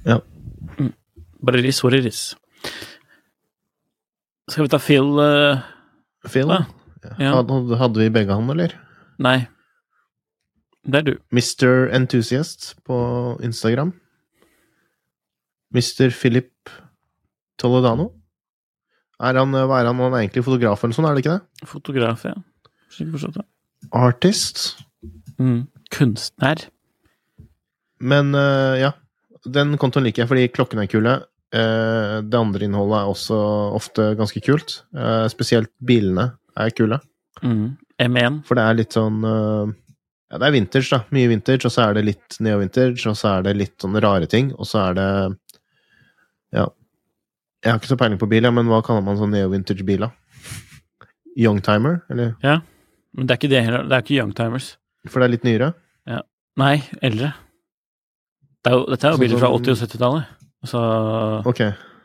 Ja. 0.04 0.18
Mm. 0.78 0.92
Bare 1.44 1.64
riss, 1.64 1.80
hvor 1.84 1.94
riss? 1.94 2.22
Skal 4.50 4.66
vi 4.66 4.72
ta 4.72 4.80
Phil 4.80 5.10
uh, 5.20 5.64
Phil? 6.28 6.48
Da? 6.48 6.64
Ja. 7.20 7.34
Hadde, 7.38 7.76
hadde 7.80 8.00
vi 8.00 8.12
begge 8.12 8.36
han, 8.36 8.48
eller? 8.52 8.76
Nei. 9.22 9.38
Det 10.84 11.00
er 11.00 11.06
du. 11.06 11.14
Mr. 11.32 11.88
Enthusiast 11.96 12.74
på 12.84 12.96
Instagram. 13.44 13.94
Mr. 15.74 16.10
Philip 16.12 16.70
Toledano. 17.60 18.10
Er 19.24 19.38
han, 19.38 19.54
hva 19.54 19.80
er 19.80 19.88
han, 19.88 20.00
han 20.02 20.16
er 20.16 20.24
egentlig 20.24 20.44
fotograf 20.44 20.82
eller 20.84 20.96
sånn, 20.96 21.06
er 21.08 21.16
det 21.16 21.24
ikke 21.24 21.36
det? 21.36 21.68
Fotograf, 21.70 22.24
ja. 22.26 22.34
Forstått, 22.94 23.38
ja. 23.40 23.46
Artist. 23.96 24.64
Mm. 25.38 25.64
Kunstner. 25.94 26.66
Men 28.02 28.34
uh, 28.34 28.74
ja, 28.80 28.90
den 29.46 29.76
kontoen 29.80 30.06
liker 30.06 30.24
jeg 30.24 30.30
fordi 30.32 30.50
klokkene 30.54 30.84
er 30.84 30.90
kule. 30.90 31.14
Uh, 31.54 32.18
det 32.26 32.38
andre 32.38 32.66
innholdet 32.66 32.98
er 32.98 33.12
også 33.12 33.38
ofte 33.76 34.10
ganske 34.18 34.42
kult. 34.44 34.80
Uh, 34.96 35.24
spesielt 35.32 35.70
bilene 35.86 36.32
er 36.58 36.74
kule. 36.74 36.98
Mm. 37.42 37.76
M1. 38.02 38.42
For 38.48 38.58
det 38.58 38.66
er 38.66 38.76
litt 38.78 38.94
sånn 38.96 39.20
Ja, 39.22 40.38
det 40.40 40.46
er 40.48 40.54
vintage, 40.54 40.88
da. 40.90 40.98
Mye 41.14 41.28
vintage, 41.30 41.62
og 41.68 41.70
så 41.70 41.84
er 41.84 41.98
det 41.98 42.02
litt 42.08 42.36
neo-vintage, 42.42 43.04
og 43.10 43.14
så 43.18 43.36
er 43.36 43.44
det 43.46 43.52
litt 43.58 43.74
sånne 43.82 44.02
rare 44.02 44.26
ting, 44.30 44.48
og 44.58 44.66
så 44.66 44.80
er 44.88 44.96
det 44.98 45.08
Ja. 46.56 46.64
Jeg 47.62 47.70
har 47.70 47.78
ikke 47.78 47.92
så 47.92 47.98
peiling 48.00 48.18
på 48.20 48.28
bil, 48.28 48.44
ja, 48.44 48.50
men 48.54 48.66
hva 48.68 48.80
kaller 48.84 49.04
man 49.06 49.20
sånn 49.20 49.30
neo-vintage-bil, 49.34 50.08
da? 50.08 50.10
Youngtimer, 51.38 52.02
eller? 52.10 52.34
Ja. 52.42 52.58
Men 53.14 53.28
det 53.28 53.34
er 53.34 53.40
ikke 53.40 53.52
det 53.52 53.62
heller. 53.66 53.86
Det 53.88 53.96
er 53.96 54.04
ikke 54.04 54.18
Youngtimers. 54.18 54.68
For 55.10 55.20
det 55.20 55.26
er 55.26 55.34
litt 55.36 55.46
nyere? 55.46 55.70
Nei, 56.60 56.76
eldre. 57.02 57.32
Det 58.64 58.70
er 58.72 58.76
jo, 58.78 58.84
dette 58.92 59.08
er 59.08 59.12
jo 59.16 59.20
bilder 59.20 59.40
fra 59.42 59.50
80- 59.56 59.74
og 59.74 59.80
70-tallet. 59.82 60.28
Altså 60.64 60.82
Ok. 61.50 61.60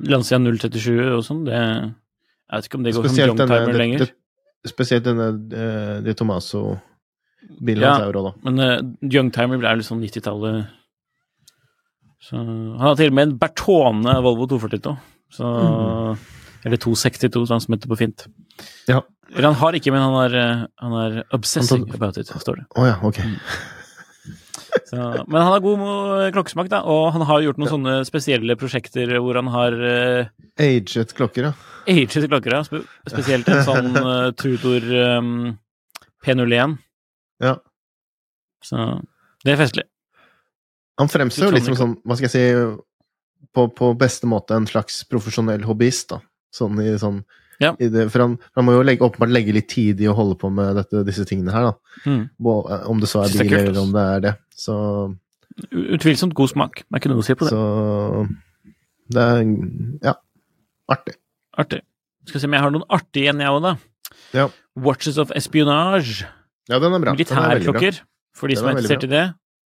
Lancia 0.10 0.40
037 0.40 0.96
og 1.18 1.24
sånn, 1.28 1.44
det 1.48 1.56
Jeg 1.60 2.56
vet 2.58 2.66
ikke 2.70 2.80
om 2.80 2.84
det 2.84 2.94
går 2.96 3.04
som 3.06 3.10
Spesielt 3.14 3.38
denne, 3.38 3.58
Youngtimer 3.60 3.78
lenger. 3.80 4.00
det, 4.00 4.70
spesielt 4.72 5.04
denne 5.06 5.28
uh, 5.54 6.02
De 6.04 6.14
Tomaso-bilen 6.18 7.84
Ja. 7.84 7.94
hans 7.94 8.08
er 8.08 8.18
da. 8.18 8.34
Men 8.44 8.60
uh, 8.60 8.82
Youngtimer 9.06 9.64
er 9.70 9.80
liksom 9.80 10.02
90-tallet. 10.02 10.68
Så 12.20 12.36
Han 12.36 12.80
har 12.80 12.96
til 13.00 13.08
og 13.14 13.16
med 13.16 13.28
en 13.30 13.38
Bertone 13.40 14.18
Volvo 14.26 14.48
242. 14.50 14.98
Så 15.32 15.46
Eller 16.66 16.76
262, 16.82 17.46
sånn 17.48 17.62
som 17.64 17.76
heter 17.76 17.88
på 17.88 17.96
fint. 18.02 18.26
Ja. 18.90 19.00
Eller 19.32 19.52
han 19.54 19.60
har 19.62 19.78
ikke, 19.78 19.92
men 19.94 20.02
han 20.02 20.18
er, 20.26 20.36
eh, 20.36 20.64
han 20.82 20.94
er 21.06 21.20
obsessing 21.32 21.86
Han 21.86 21.88
tar- 21.88 21.96
about 21.96 22.18
it, 22.18 22.28
står 22.28 22.56
det. 22.58 22.66
Oh 22.76 22.84
ja, 22.90 22.98
ok. 23.06 23.20
Så, 24.90 24.98
men 25.28 25.38
han 25.42 25.52
har 25.54 25.64
god 25.64 25.84
klokkesmak, 26.36 26.70
da, 26.72 26.82
og 26.90 27.12
han 27.16 27.26
har 27.30 27.44
gjort 27.46 27.60
noen 27.62 27.72
sånne 27.72 27.96
spesielle 28.08 28.58
prosjekter 28.60 29.16
hvor 29.22 29.38
han 29.40 29.50
har 29.54 29.76
uh, 29.78 30.32
Aged 30.60 31.14
klokker, 31.18 31.50
ja. 31.50 31.54
aged 31.88 32.28
klokker, 32.28 32.58
ja. 32.58 32.64
Spe 32.68 32.82
spesielt 33.08 33.50
en 33.50 33.64
sånn 33.68 33.96
uh, 33.96 34.30
Tudor 34.40 34.86
um, 35.20 35.32
P01. 36.26 36.78
Ja. 37.44 37.56
Så 38.66 38.90
det 39.46 39.56
er 39.56 39.62
festlig. 39.62 39.88
Han 41.00 41.12
fremstår 41.12 41.48
jo 41.48 41.56
litt 41.56 41.68
som 41.68 41.78
sånn, 41.80 41.98
hva 42.04 42.18
skal 42.20 42.28
jeg 42.28 42.34
si, 42.36 42.80
på, 43.56 43.70
på 43.72 43.94
beste 44.00 44.28
måte 44.30 44.58
en 44.58 44.68
slags 44.68 45.02
profesjonell 45.10 45.64
hobbyist, 45.68 46.12
da. 46.12 46.20
Sånn 46.56 46.82
i 46.82 46.92
sånn 47.00 47.22
Ja. 47.62 47.74
det, 47.78 48.08
For 48.10 48.24
han, 48.24 48.38
han 48.56 48.66
må 48.66 48.74
jo 48.78 48.84
legge, 48.88 49.06
åpenbart 49.06 49.32
legge 49.32 49.54
litt 49.56 49.70
tid 49.72 50.00
i 50.02 50.08
å 50.10 50.16
holde 50.18 50.38
på 50.40 50.50
med 50.52 50.78
dette, 50.80 51.04
disse 51.08 51.26
tingene 51.28 51.54
her, 51.56 51.70
da. 51.70 52.00
Mm. 52.06 52.22
Om 52.40 53.02
det 53.04 53.10
så 53.12 53.24
er 53.24 53.32
Synes 53.32 53.44
er 53.44 53.50
bil, 53.50 53.58
eller 53.72 53.82
om 53.84 53.96
det 53.96 54.06
er 54.16 54.24
det. 54.28 54.36
Så, 54.60 54.76
Utvilsomt 55.70 56.36
god 56.38 56.52
smak. 56.54 56.82
Det 56.86 56.94
er 56.94 57.02
ikke 57.02 57.12
noe 57.12 57.24
å 57.24 57.28
si 57.28 57.36
på 57.36 57.48
det. 57.48 57.52
så 57.56 58.26
Det 59.12 59.24
er 59.24 59.40
ja, 60.06 60.16
artig. 60.94 61.16
Artig. 61.60 61.82
Skal 62.30 62.44
se 62.44 62.50
om 62.50 62.56
jeg 62.56 62.64
har 62.64 62.74
noen 62.76 62.86
artige 62.94 63.26
igjen, 63.28 63.42
jeg 63.44 63.56
òg, 63.56 63.64
da. 63.66 63.74
Ja. 64.36 64.48
Watches 64.80 65.18
of 65.22 65.34
Espionage. 65.36 66.28
Ja, 66.70 66.80
den 66.80 66.94
er 66.94 67.02
bra. 67.02 67.14
Er. 67.14 67.18
Militærklokker, 67.18 68.02
for 68.38 68.52
de 68.52 68.56
Den 68.56 68.62
som 68.62 68.70
er 68.70 68.76
er 68.76 68.78
interessert 68.78 69.08
i 69.08 69.12
det. 69.12 69.26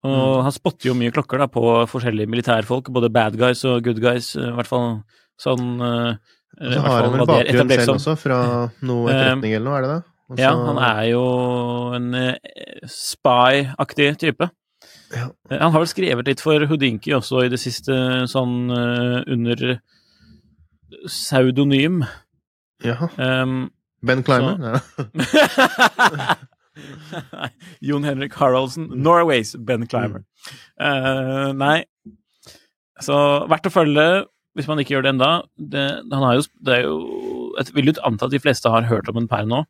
Og 0.08 0.42
han 0.46 0.54
spotter 0.54 0.90
jo 0.90 0.96
mye 0.98 1.12
klokker 1.14 1.40
da 1.42 1.48
på 1.50 1.62
forskjellige 1.90 2.30
militærfolk, 2.30 2.90
både 2.94 3.10
bad 3.10 3.38
guys 3.38 3.64
og 3.66 3.82
good 3.86 3.98
guys, 4.02 4.34
i 4.38 4.50
hvert 4.54 4.70
fall 4.70 5.00
sånn 5.38 5.82
uh, 5.82 6.12
Så 6.54 6.84
har 6.84 7.06
han 7.06 7.16
vel 7.16 7.26
bakgrunn 7.26 7.72
selv 7.72 7.94
også, 7.96 8.14
fra 8.18 8.38
noe 8.86 9.10
etterretning 9.10 9.56
eller 9.58 9.66
noe, 9.66 9.78
er 9.78 9.86
det 9.86 9.90
det? 9.90 9.98
Også, 10.28 10.38
Ja, 10.42 10.52
han 10.68 10.78
er 10.86 11.02
jo 11.08 11.24
en 11.98 12.08
uh, 12.14 12.86
spy-aktig 12.94 14.12
type. 14.22 14.50
Ja. 15.14 15.30
Eh, 15.50 15.58
Han 15.58 15.72
har 15.72 15.82
vel 15.82 15.90
skrevet 15.90 16.28
litt 16.28 16.42
for 16.44 16.66
Houdinki 16.68 17.14
også 17.16 17.44
i 17.46 17.52
det 17.52 17.60
siste, 17.62 17.94
sånn 18.30 18.70
eh, 18.74 19.18
under 19.34 19.78
pseudonym. 21.06 22.02
Jaha. 22.84 23.08
Um, 23.16 23.70
Ben 24.04 24.22
Clymer? 24.22 24.56
Ja. 24.62 26.36
Jon 27.88 28.06
Henrik 28.06 28.36
Haraldsen, 28.38 28.86
Norways 28.94 29.56
Ben 29.58 29.86
Clymer. 29.90 30.22
Uh, 30.78 31.50
nei, 31.58 31.82
så 33.02 33.16
verdt 33.50 33.66
å 33.66 33.74
følge 33.74 34.04
hvis 34.58 34.68
man 34.70 34.80
ikke 34.82 34.96
gjør 34.96 35.06
det 35.06 35.12
enda. 35.14 35.30
Det, 35.58 35.86
han 36.10 36.24
har 36.24 36.38
jo, 36.38 36.46
det 36.66 36.72
er 36.74 36.86
jo 36.88 36.96
Jeg 37.58 37.74
vil 37.74 37.90
jo 37.90 37.94
anta 38.06 38.26
at 38.26 38.34
de 38.34 38.40
fleste 38.42 38.70
har 38.70 38.86
hørt 38.90 39.08
om 39.10 39.18
en 39.20 39.28
per 39.30 39.46
nå. 39.46 39.64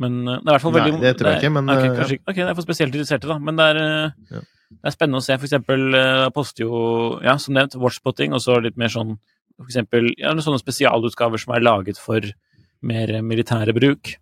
Men 0.00 0.20
eh, 0.26 0.38
det 0.40 0.46
er 0.48 0.50
i 0.50 0.54
hvert 0.56 0.64
fall 0.64 0.76
veldig 0.78 0.92
Nei, 0.96 1.00
det 1.04 1.12
tror 1.18 1.28
jeg 1.30 1.36
er- 1.36 1.42
ikke, 1.44 1.52
men, 1.58 1.70
ok, 1.74 1.82
eh, 1.84 1.96
kanskje, 1.98 2.16
ikke. 2.18 2.28
ok, 2.30 2.38
det 2.40 2.48
er 2.48 2.56
for 2.58 2.66
spesielt 2.68 2.94
interesserte, 2.96 3.28
da. 3.28 3.38
Men 3.38 3.56
det 3.60 3.66
er, 3.74 3.80
eh, 3.84 4.10
Ja. 4.30 4.40
det 4.70 4.88
er 4.90 4.96
spennende 4.96 5.20
å 5.20 5.26
se. 5.26 5.36
For 5.36 5.46
eksempel 5.50 5.94
eh, 5.98 6.30
poster 6.30 6.64
jo, 6.64 7.20
ja, 7.22 7.36
som 7.36 7.54
nevnt, 7.54 7.76
watchspotting, 7.76 8.32
og 8.32 8.40
så 8.40 8.60
litt 8.62 8.76
mer 8.80 8.88
sånn 8.88 9.18
for 9.60 9.68
eksempel 9.68 10.06
ja, 10.16 10.32
sånne 10.40 10.56
spesialutgaver 10.62 11.38
som 11.38 11.52
er 11.54 11.60
laget 11.60 11.98
for 12.00 12.20
mer 12.82 13.08
militære 13.20 13.74
bruk. 13.76 14.14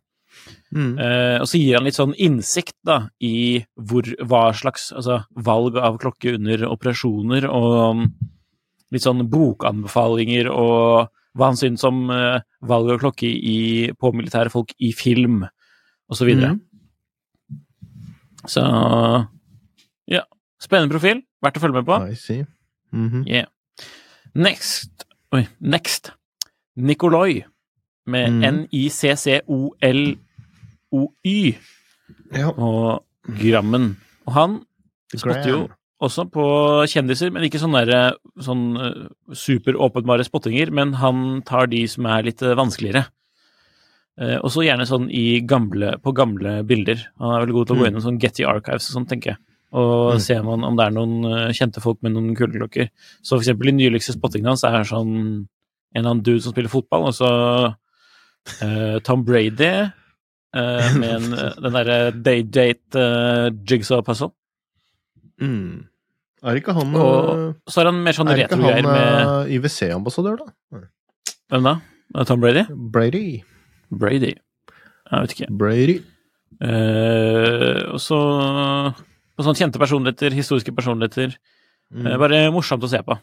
Mm. 0.74 0.98
Eh, 0.98 1.36
og 1.40 1.46
så 1.46 1.60
gir 1.60 1.76
han 1.78 1.84
litt 1.86 1.94
sånn 1.94 2.14
innsikt 2.18 2.74
da, 2.84 3.08
i 3.22 3.64
hvor, 3.78 4.02
hva 4.26 4.48
slags 4.52 4.90
altså, 4.92 5.20
valg 5.36 5.76
av 5.78 5.98
klokke 6.02 6.34
under 6.34 6.66
operasjoner, 6.68 7.46
og 7.48 7.76
um, 7.94 8.02
litt 8.90 9.04
sånn 9.06 9.22
bokanbefalinger, 9.30 10.50
og 10.50 11.08
hva 11.38 11.50
han 11.52 11.56
syns 11.60 11.84
om 11.86 12.08
eh, 12.10 12.40
valg 12.66 12.90
av 12.96 12.98
klokke 13.04 13.28
i, 13.30 13.92
på 13.94 14.10
militære 14.16 14.50
folk 14.50 14.74
i 14.82 14.90
film, 14.96 15.44
og 16.09 16.16
så. 16.16 16.25
Mm. 16.29 16.61
Så 18.49 18.62
ja, 20.09 20.23
spennende 20.62 20.92
profil. 20.94 21.23
Verdt 21.44 21.59
å 21.59 21.62
følge 21.62 21.75
med 21.81 21.87
på. 21.87 21.99
I 22.11 22.14
see. 22.18 22.44
Mhm. 22.92 23.25
Yeah. 23.29 23.47
Next 24.35 25.05
Oi, 25.35 25.47
next. 25.61 26.12
Nicoloi, 26.77 27.42
med 28.07 28.31
Mm. 28.33 28.44
N-I-C-C-O-L-O-Y 28.68 30.18
Ja. 32.33 32.49
og 32.51 33.05
Grammen. 33.27 33.97
Og 34.27 34.33
han 34.33 34.62
spotter 35.14 35.49
jo 35.51 35.68
også 36.01 36.25
på 36.31 36.42
kjendiser, 36.88 37.31
men 37.33 37.42
ikke 37.44 37.59
sånne, 37.61 37.85
der, 37.87 38.12
sånn 38.40 38.77
eh, 38.79 39.09
superåpenbare 39.35 40.25
spottinger, 40.25 40.71
men 40.73 40.94
han 40.94 41.42
tar 41.42 41.66
de 41.66 41.87
som 41.87 42.07
er 42.07 42.23
litt 42.23 42.40
eh, 42.42 42.55
vanskeligere. 42.57 43.07
Eh, 44.18 44.38
og 44.42 44.50
så 44.50 44.64
gjerne 44.66 44.87
sånn 44.88 45.07
i 45.14 45.40
gamle, 45.46 45.92
på 46.02 46.12
gamle 46.16 46.59
bilder. 46.66 47.04
Han 47.22 47.35
er 47.35 47.44
veldig 47.44 47.54
god 47.54 47.68
til 47.68 47.76
å 47.76 47.78
gå 47.78 47.85
inn 47.87 47.92
gjennom 47.92 48.07
sånn 48.09 48.18
Getty 48.22 48.46
Archives 48.50 48.88
og 48.90 48.96
sånn, 48.98 49.07
tenker 49.11 49.35
jeg. 49.35 49.38
Og 49.78 50.14
Mm. 50.14 50.20
ser 50.24 50.42
man 50.42 50.64
om 50.64 50.76
det 50.76 50.87
er 50.87 50.90
noen 50.96 51.24
eh, 51.28 51.52
kjente 51.52 51.83
folk 51.85 52.02
med 52.02 52.12
noen 52.12 52.35
kuleklokker. 52.35 52.88
Så 53.22 53.37
for 53.37 53.42
eksempel 53.44 53.68
i 53.68 53.76
nyligste 53.76 54.16
spottingen 54.16 54.48
hans 54.48 54.64
er 54.64 54.83
sånn 54.88 55.46
en 55.94 56.00
eller 56.00 56.11
annen 56.11 56.22
dude 56.24 56.42
som 56.42 56.52
spiller 56.52 56.68
fotball, 56.72 57.07
og 57.09 57.14
så 57.16 57.28
uh, 58.62 58.98
Tom 59.04 59.24
Brady 59.24 59.70
uh, 59.88 60.88
med 60.98 61.09
en, 61.09 61.31
den 61.64 61.72
derre 61.72 62.12
day-date 62.12 62.96
uh, 62.96 63.50
jigsaw 63.64 64.02
puzzle. 64.04 64.33
Mm. 65.40 65.87
Er 66.44 66.59
ikke 66.61 66.74
han 66.74 66.94
Og 66.94 67.54
så 67.70 67.81
er 67.83 67.90
han 67.90 68.02
mer 68.02 68.14
sånn 68.14 68.28
Er 68.31 68.38
ikke 68.44 68.57
retro-greier 68.57 68.85
han 68.85 68.94
med 68.94 69.52
IWC-ambassadør, 69.57 70.44
da? 70.44 70.83
Hvem 71.50 71.66
da? 71.66 71.74
Tom 72.28 72.40
Brady? 72.40 72.64
Brady. 72.68 73.42
Brady. 73.90 74.35
Jeg 75.09 75.24
vet 75.24 75.35
ikke. 75.37 75.51
Brady. 75.61 75.98
Uh, 76.59 77.94
og 77.94 78.01
så 78.03 78.18
og 79.38 79.46
sånn 79.46 79.59
kjente 79.59 79.79
personligheter, 79.79 80.35
historiske 80.35 80.74
personligheter. 80.74 81.37
Mm. 81.94 82.07
Uh, 82.07 82.16
bare 82.20 82.40
morsomt 82.55 82.85
å 82.85 82.90
se 82.90 83.01
på. 83.07 83.16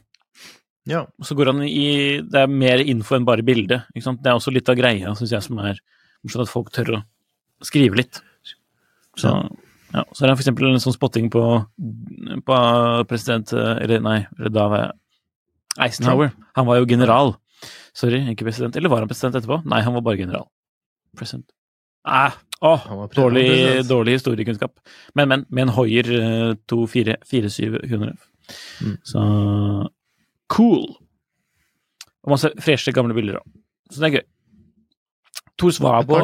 Ja. 0.89 1.04
Og 1.19 1.28
så 1.28 1.36
går 1.38 1.49
han 1.51 1.63
i 1.65 2.21
Det 2.21 2.43
er 2.43 2.51
mer 2.51 2.82
info 2.86 3.17
enn 3.17 3.28
bare 3.28 3.45
bilde. 3.45 3.82
Ikke 3.93 4.06
sant? 4.06 4.21
Det 4.23 4.32
er 4.32 4.39
også 4.39 4.54
litt 4.54 4.69
av 4.69 4.78
greia, 4.80 5.13
syns 5.17 5.34
jeg, 5.34 5.45
som 5.45 5.60
er 5.60 5.82
morsomt 6.23 6.45
at 6.45 6.54
folk 6.54 6.71
tør 6.73 6.99
å 6.99 7.01
skrive 7.65 7.97
litt. 7.99 8.21
Så, 9.17 9.32
ja. 9.93 10.04
så 10.12 10.23
er 10.23 10.30
det 10.30 10.36
eksempel 10.38 10.69
en 10.69 10.82
sånn 10.84 10.95
spotting 10.95 11.30
på, 11.32 11.41
på 12.45 12.56
president 13.08 13.54
eh, 13.56 13.78
Eller 13.86 14.01
nei, 14.04 14.17
da 14.51 14.65
var 14.67 14.82
jeg 14.82 14.89
Eisenhower. 15.86 16.34
Han 16.56 16.67
var 16.67 16.82
jo 16.82 16.88
general. 16.88 17.34
Sorry, 17.95 18.21
ikke 18.32 18.47
president. 18.47 18.75
Eller 18.75 18.91
var 18.91 19.04
han 19.04 19.12
president 19.12 19.38
etterpå? 19.39 19.62
Nei, 19.71 19.82
han 19.86 19.95
var 19.97 20.04
bare 20.06 20.19
general. 20.21 20.47
Present. 21.17 21.47
Ah, 22.06 22.36
åh, 22.62 22.84
Han 22.86 23.08
dårlig, 23.15 23.45
president. 23.49 23.89
dårlig 23.89 24.17
historiekunnskap. 24.19 24.75
Men, 25.15 25.30
men, 25.32 25.45
med 25.49 25.67
en 25.67 25.73
Hoier 25.73 26.10
24700. 26.69 28.13
Mm. 28.86 28.97
Så 29.04 29.23
cool. 30.54 30.86
Og 32.25 32.36
masse 32.36 32.51
freshe, 32.62 32.93
gamle 32.93 33.15
bilder 33.17 33.39
òg. 33.39 33.47
Så 33.89 34.01
det 34.01 34.10
er 34.10 34.17
gøy. 34.19 34.25
Tor 35.62 35.73
Svabo. 35.73 36.19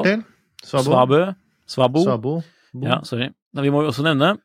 Svabo. 0.62 0.91
Svabø. 0.91 1.21
Svabo. 1.69 2.04
Svabo. 2.06 2.34
Ja, 2.84 3.01
sorry. 3.08 3.32
Da, 3.56 3.63
vi 3.65 3.71
må 3.73 3.82
jo 3.84 3.91
også 3.91 4.04
nevne 4.06 4.36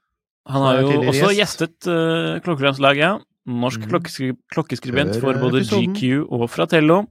Han 0.50 0.62
har 0.64 0.80
jo 0.80 0.88
også 1.10 1.30
gjest. 1.30 1.60
gjestet 1.60 1.88
uh, 1.90 2.38
Klokkelandslaget. 2.42 3.24
Norsk 3.46 3.80
Mhm. 3.80 3.90
klokkeskri 3.90 4.32
klokkeskribent 4.52 5.20
for 5.20 5.34
både. 5.34 5.62
GQ 5.62 6.26
og 6.30 6.48
Fratello. 6.50 7.06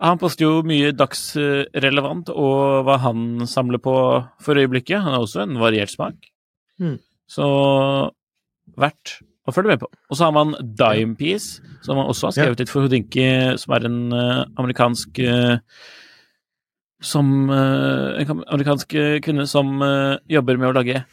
Han 0.00 0.18
poster 0.18 0.42
jo 0.44 0.62
mye 0.66 0.90
dagsrelevant 0.92 2.28
og 2.34 2.84
hva 2.84 2.98
han 2.98 3.46
samler 3.46 3.78
på 3.78 3.94
for 4.40 4.54
øyeblikket. 4.58 5.00
Han 5.00 5.12
har 5.14 5.20
også 5.20 5.42
en 5.42 5.54
variert 5.60 5.90
smak. 5.92 6.14
Mm. 6.80 6.98
Så 7.28 8.10
verdt 8.76 9.20
å 9.46 9.54
følge 9.54 9.68
med 9.68 9.80
på. 9.80 9.88
Og 10.10 10.16
så 10.18 10.24
har 10.26 10.32
man 10.32 10.54
Dime 10.60 11.14
Piece, 11.16 11.60
som 11.82 11.96
han 11.96 12.06
også 12.10 12.28
har 12.28 12.32
skrevet 12.36 12.58
litt 12.58 12.72
for 12.72 12.82
Houdinki, 12.82 13.56
som 13.58 13.74
er 13.74 13.86
en 13.86 14.12
eh, 14.12 14.44
amerikansk 14.58 15.18
eh, 15.24 15.58
som 17.00 17.48
eh, 17.48 18.20
En 18.20 18.42
amerikansk 18.50 18.88
kvinne 19.24 19.46
som 19.48 19.78
jobber 20.28 20.58
med 20.58 20.68
å 20.68 20.76
lage 20.76 21.04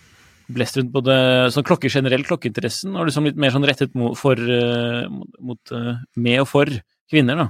blest 0.53 0.77
rundt 0.79 0.93
både 0.93 1.15
sånn 1.53 1.65
klokker 1.67 1.91
generelt, 1.91 2.27
klokkeinteressen, 2.29 2.95
og 2.95 3.09
liksom 3.09 3.27
litt 3.27 3.39
mer 3.39 3.51
sånn 3.53 3.65
rettet 3.67 3.95
mot, 3.97 4.15
for, 4.17 4.35
eh, 4.37 5.07
mot, 5.39 5.59
eh, 5.71 5.97
med 6.15 6.41
og 6.41 6.47
for 6.47 6.71
kvinner, 7.11 7.35
da. 7.35 7.49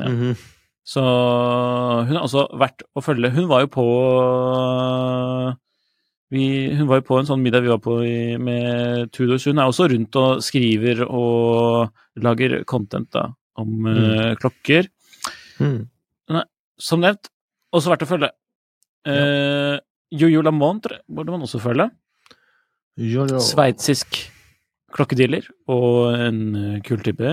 Ja. 0.00 0.08
Mhm. 0.08 0.36
Så 0.90 1.02
hun 2.08 2.16
er 2.16 2.22
også 2.24 2.48
verdt 2.58 2.82
å 2.96 3.02
følge. 3.04 3.30
Hun 3.30 3.46
var 3.46 3.60
jo 3.60 3.68
på 3.68 3.84
vi, 6.30 6.70
Hun 6.74 6.86
var 6.86 7.00
jo 7.00 7.06
på 7.08 7.18
en 7.18 7.26
sånn 7.26 7.42
middag 7.42 7.62
vi 7.62 7.72
var 7.72 7.78
på 7.82 7.96
i, 8.06 8.36
med 8.38 9.10
Tudors. 9.12 9.44
Hun 9.44 9.58
er 9.58 9.66
også 9.70 9.88
rundt 9.90 10.14
og 10.16 10.42
skriver 10.46 11.02
og 11.06 11.90
lager 12.22 12.64
content 12.64 13.10
da, 13.10 13.28
om 13.58 13.86
eh, 13.86 14.34
klokker. 14.40 14.88
Mhm. 15.60 15.88
Som 16.80 17.02
nevnt, 17.02 17.28
også 17.76 17.90
verdt 17.92 18.06
å 18.06 18.08
følge. 18.08 18.30
Eh, 19.04 19.76
Jojo 20.16 20.40
Lamontre 20.42 21.02
burde 21.10 21.34
man 21.34 21.42
også 21.44 21.60
følge. 21.60 21.90
Sveitsisk 23.44 24.18
klokkedealer 24.94 25.46
og 25.70 26.14
en 26.18 26.40
eh, 26.58 26.80
kul 26.86 26.98
type. 27.04 27.30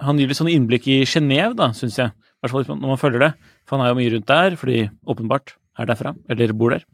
Han 0.00 0.18
gir 0.20 0.28
litt 0.30 0.38
sånn 0.38 0.52
innblikk 0.52 0.86
i 0.92 1.02
Genéve, 1.08 1.54
da, 1.58 1.70
syns 1.76 1.98
jeg. 2.00 2.12
I 2.12 2.44
hvert 2.44 2.52
fall 2.52 2.76
når 2.76 2.90
man 2.94 3.00
følger 3.00 3.22
det. 3.26 3.30
For 3.66 3.76
han 3.76 3.86
er 3.86 3.92
jo 3.92 3.98
mye 4.00 4.12
rundt 4.14 4.28
der, 4.30 4.56
fordi 4.60 4.78
åpenbart 5.08 5.54
er 5.76 5.88
derfra, 5.90 6.14
eller 6.32 6.52
bor 6.56 6.72
der. 6.72 6.84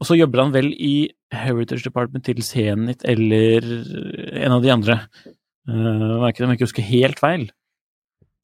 Og 0.00 0.08
så 0.08 0.16
jobber 0.16 0.40
han 0.44 0.52
vel 0.54 0.70
i 0.72 1.10
Heritage 1.34 1.84
Department 1.84 2.24
til 2.24 2.40
Zenit 2.44 3.04
eller 3.04 3.64
en 4.40 4.54
av 4.56 4.62
de 4.64 4.72
andre. 4.72 4.96
Uh, 5.68 6.24
ikke, 6.28 6.44
om 6.44 6.52
jeg 6.52 6.58
ikke 6.58 6.68
husker 6.68 6.86
helt 6.88 7.20
feil. 7.20 7.46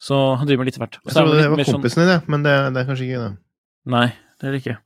Så 0.00 0.16
han 0.40 0.48
driver 0.48 0.64
med 0.64 0.70
litt 0.70 0.80
hvert. 0.80 0.98
Jeg 1.04 1.12
trodde 1.16 1.36
det 1.40 1.48
var 1.52 1.60
sånn- 1.64 1.76
kompisen 1.80 2.02
din, 2.04 2.12
sånn... 2.12 2.28
men 2.32 2.44
det, 2.44 2.54
det 2.74 2.82
er 2.82 2.88
kanskje 2.88 3.06
ikke 3.08 3.22
det. 3.24 3.32
Nei, 3.96 4.06
det 4.40 4.48
er 4.48 4.54
det 4.56 4.62
ikke. 4.64 4.78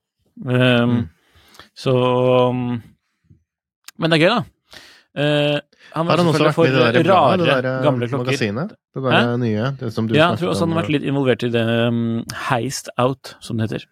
Um, 0.47 0.95
Mm. 0.95 1.03
Så 1.79 1.93
um, 2.51 2.65
Men 3.99 4.13
det 4.13 4.19
er 4.19 4.25
gøy, 4.25 4.35
da. 4.35 4.43
Uh, 5.15 5.61
han 5.95 6.09
Har 6.11 6.19
han 6.19 6.27
også 6.27 6.43
vært 6.43 6.57
med 6.59 6.67
i 6.67 6.75
det 6.75 7.03
der 7.05 7.13
rare, 7.13 7.37
det 7.39 7.47
der 7.47 7.67
eh, 7.71 7.83
gamle 7.85 8.07
klokker. 8.11 8.27
magasinet? 8.27 8.73
Det 8.95 9.03
der 9.05 9.37
nye? 9.39 9.67
Det 9.79 9.91
som 9.95 10.09
du 10.09 10.17
Ja, 10.17 10.33
jeg 10.33 10.41
tror 10.41 10.51
også 10.51 10.67
han 10.67 10.75
har 10.75 10.83
vært 10.83 10.95
litt 10.97 11.07
involvert 11.07 11.45
i 11.47 11.51
det 11.55 11.63
um, 11.87 12.25
Heist 12.49 12.91
Out, 12.99 13.37
som 13.45 13.61
det 13.61 13.69
heter. 13.69 13.85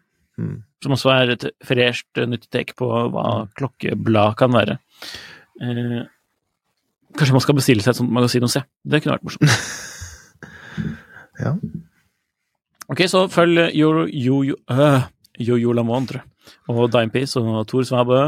mm. 0.42 0.56
Som 0.82 0.96
også 0.96 1.12
er 1.14 1.30
et 1.36 1.46
fresht 1.62 2.08
nytt 2.18 2.32
nyttig 2.32 2.50
take 2.50 2.74
på 2.74 2.88
hva 3.14 3.46
klokkeblad 3.54 4.34
kan 4.40 4.50
være. 4.50 4.80
Uh, 5.62 6.02
kanskje 7.14 7.38
man 7.38 7.44
skal 7.46 7.58
bestille 7.60 7.86
seg 7.86 7.94
et 7.94 8.02
sånt 8.02 8.10
magasin 8.10 8.48
og 8.48 8.50
se. 8.50 8.64
Det 8.82 9.02
kunne 9.04 9.18
vært 9.20 9.30
morsomt. 9.30 9.56
Ja. 11.42 11.56
Ok, 12.92 13.00
så 13.08 13.24
følg 13.32 13.72
Jojo 13.74 14.04
jo, 14.12 15.56
jo, 15.56 15.72
Lamontre 15.74 16.20
og 16.70 16.90
Dimepiece 16.92 17.40
og 17.40 17.64
Tor 17.70 17.86
Svabø, 17.88 18.18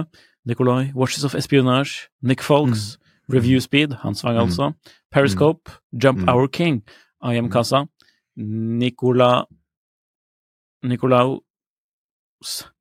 Nicolai, 0.47 0.93
Watches 0.95 1.25
of 1.25 1.35
Espionage, 1.35 2.09
Nick 2.23 2.43
Folks, 2.43 2.99
Review 3.33 3.61
Speed, 3.61 3.93
han 4.03 4.15
svang 4.15 4.37
Mm. 4.37 4.43
altså, 4.43 4.73
Periscope, 5.13 5.71
Jump 6.03 6.19
Mm. 6.19 6.29
Our 6.29 6.47
King, 6.47 6.83
I 7.25 7.37
Am 7.37 7.51
Casa, 7.51 7.85
Nicola 8.37 9.45
Nicolaus. 10.83 11.41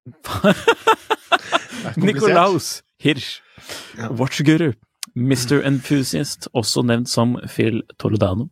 Nicolaus 1.97 2.83
Hirsch, 2.99 3.41
Ja. 3.97 4.09
Watchguru, 4.11 4.73
Mr. 5.15 5.61
Enthusiast, 5.67 6.49
også 6.53 6.81
nevnt 6.81 7.09
som 7.09 7.37
Phil 7.47 7.81
Toledano. 7.99 8.47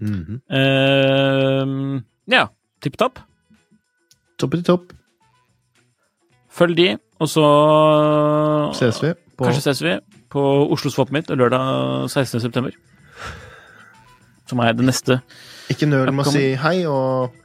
Mm 0.00 0.08
-hmm. 0.08 0.56
uh, 0.56 2.02
ja, 2.28 2.46
tipp 2.82 2.98
topp. 2.98 3.20
Topp 4.38 4.52
til 4.52 4.64
topp. 4.64 4.92
Følg 6.50 6.76
de, 6.76 6.98
og 7.22 7.28
så 7.30 7.44
Ses 8.78 8.98
vi 9.02 9.12
på 9.38 9.46
Kanskje 9.46 9.62
ses 9.68 9.82
vi 9.84 9.92
på 10.32 10.42
Oslo 10.72 10.90
Swap 10.92 11.10
Meet 11.12 11.28
lørdag 11.36 12.08
16. 12.08 12.40
september. 12.40 12.72
Som 14.48 14.62
er 14.64 14.72
det 14.76 14.86
neste. 14.88 15.18
Ikke 15.72 15.88
nøl 15.88 16.08
med 16.12 16.24
å 16.28 16.32
si 16.32 16.52
hei, 16.60 16.78
og 16.88 17.38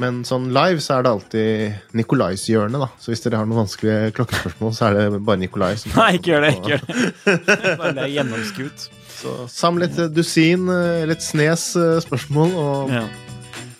Men 0.00 0.20
sånn 0.24 0.48
live 0.54 0.78
så 0.80 0.96
er 1.00 1.02
det 1.04 1.10
alltid 1.10 1.94
Nikolais 1.98 2.44
hjørne, 2.46 2.78
da. 2.78 2.86
Så 3.02 3.10
hvis 3.10 3.24
dere 3.24 3.40
har 3.40 3.48
noen 3.48 3.64
vanskelige 3.64 4.12
klokkespørsmål, 4.14 4.74
så 4.76 4.86
er 4.86 4.98
det 5.00 5.22
bare 5.26 5.40
Nikolai 5.42 5.72
som 5.82 5.96
Nei, 5.98 6.12
ikke 6.20 6.30
gjør 6.30 6.46
det! 6.46 6.52
ikke 6.56 6.70
gjør 6.70 6.84
det. 6.86 7.74
Bare 7.80 7.94
det 7.96 8.04
er 8.04 8.12
gjennomskuet. 8.14 8.86
Så 9.20 9.34
samle 9.50 9.90
et 9.90 9.98
dusin, 10.14 10.68
Litt 10.70 11.02
eller 11.02 11.16
et 11.18 11.26
snes 11.26 11.66
eh, 11.76 11.96
spørsmål, 12.06 12.54
og 12.54 12.94
Ja. 12.94 13.08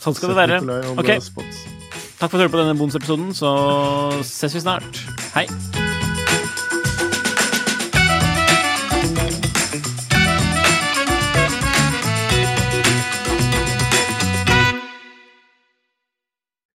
Sånn 0.01 0.17
skal 0.17 0.33
det 0.33 0.41
være. 0.41 0.63
Ok. 0.99 1.15
Takk 2.21 2.35
for 2.35 2.37
at 2.37 2.41
du 2.41 2.45
hørte 2.45 2.53
på 2.53 2.61
denne 2.61 2.77
bonusepisoden, 2.77 3.31
så 3.33 3.51
ses 4.29 4.53
vi 4.53 4.61
snart. 4.61 4.99
Hei! 5.33 5.47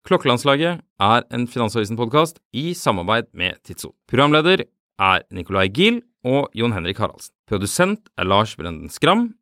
Klokkelandslaget 0.08 0.80
er 1.04 1.26
en 1.36 1.48
Finansavisen-podkast 1.52 2.40
i 2.56 2.72
samarbeid 2.72 3.28
med 3.36 3.60
Tidso. 3.68 3.92
Programleder 4.08 4.64
er 5.00 5.26
Nicolai 5.32 5.68
Giel 5.68 6.00
og 6.24 6.56
Jon 6.56 6.72
Henrik 6.72 7.02
Haraldsen. 7.04 7.34
Produsent 7.52 8.08
er 8.16 8.30
Lars 8.32 8.56
Brenden 8.56 8.88
Skram. 8.88 9.34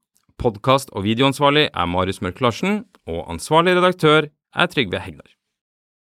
Podkast- 0.42 0.90
og 0.98 1.06
videoansvarlig 1.06 1.68
er 1.70 1.86
Marius 1.86 2.24
Mørk 2.26 2.42
Larsen. 2.42 2.86
Og 3.06 3.30
ansvarlig 3.30 3.78
redaktør 3.78 4.32
er 4.56 4.66
Trygve 4.66 5.04
Hegnar. 5.06 5.30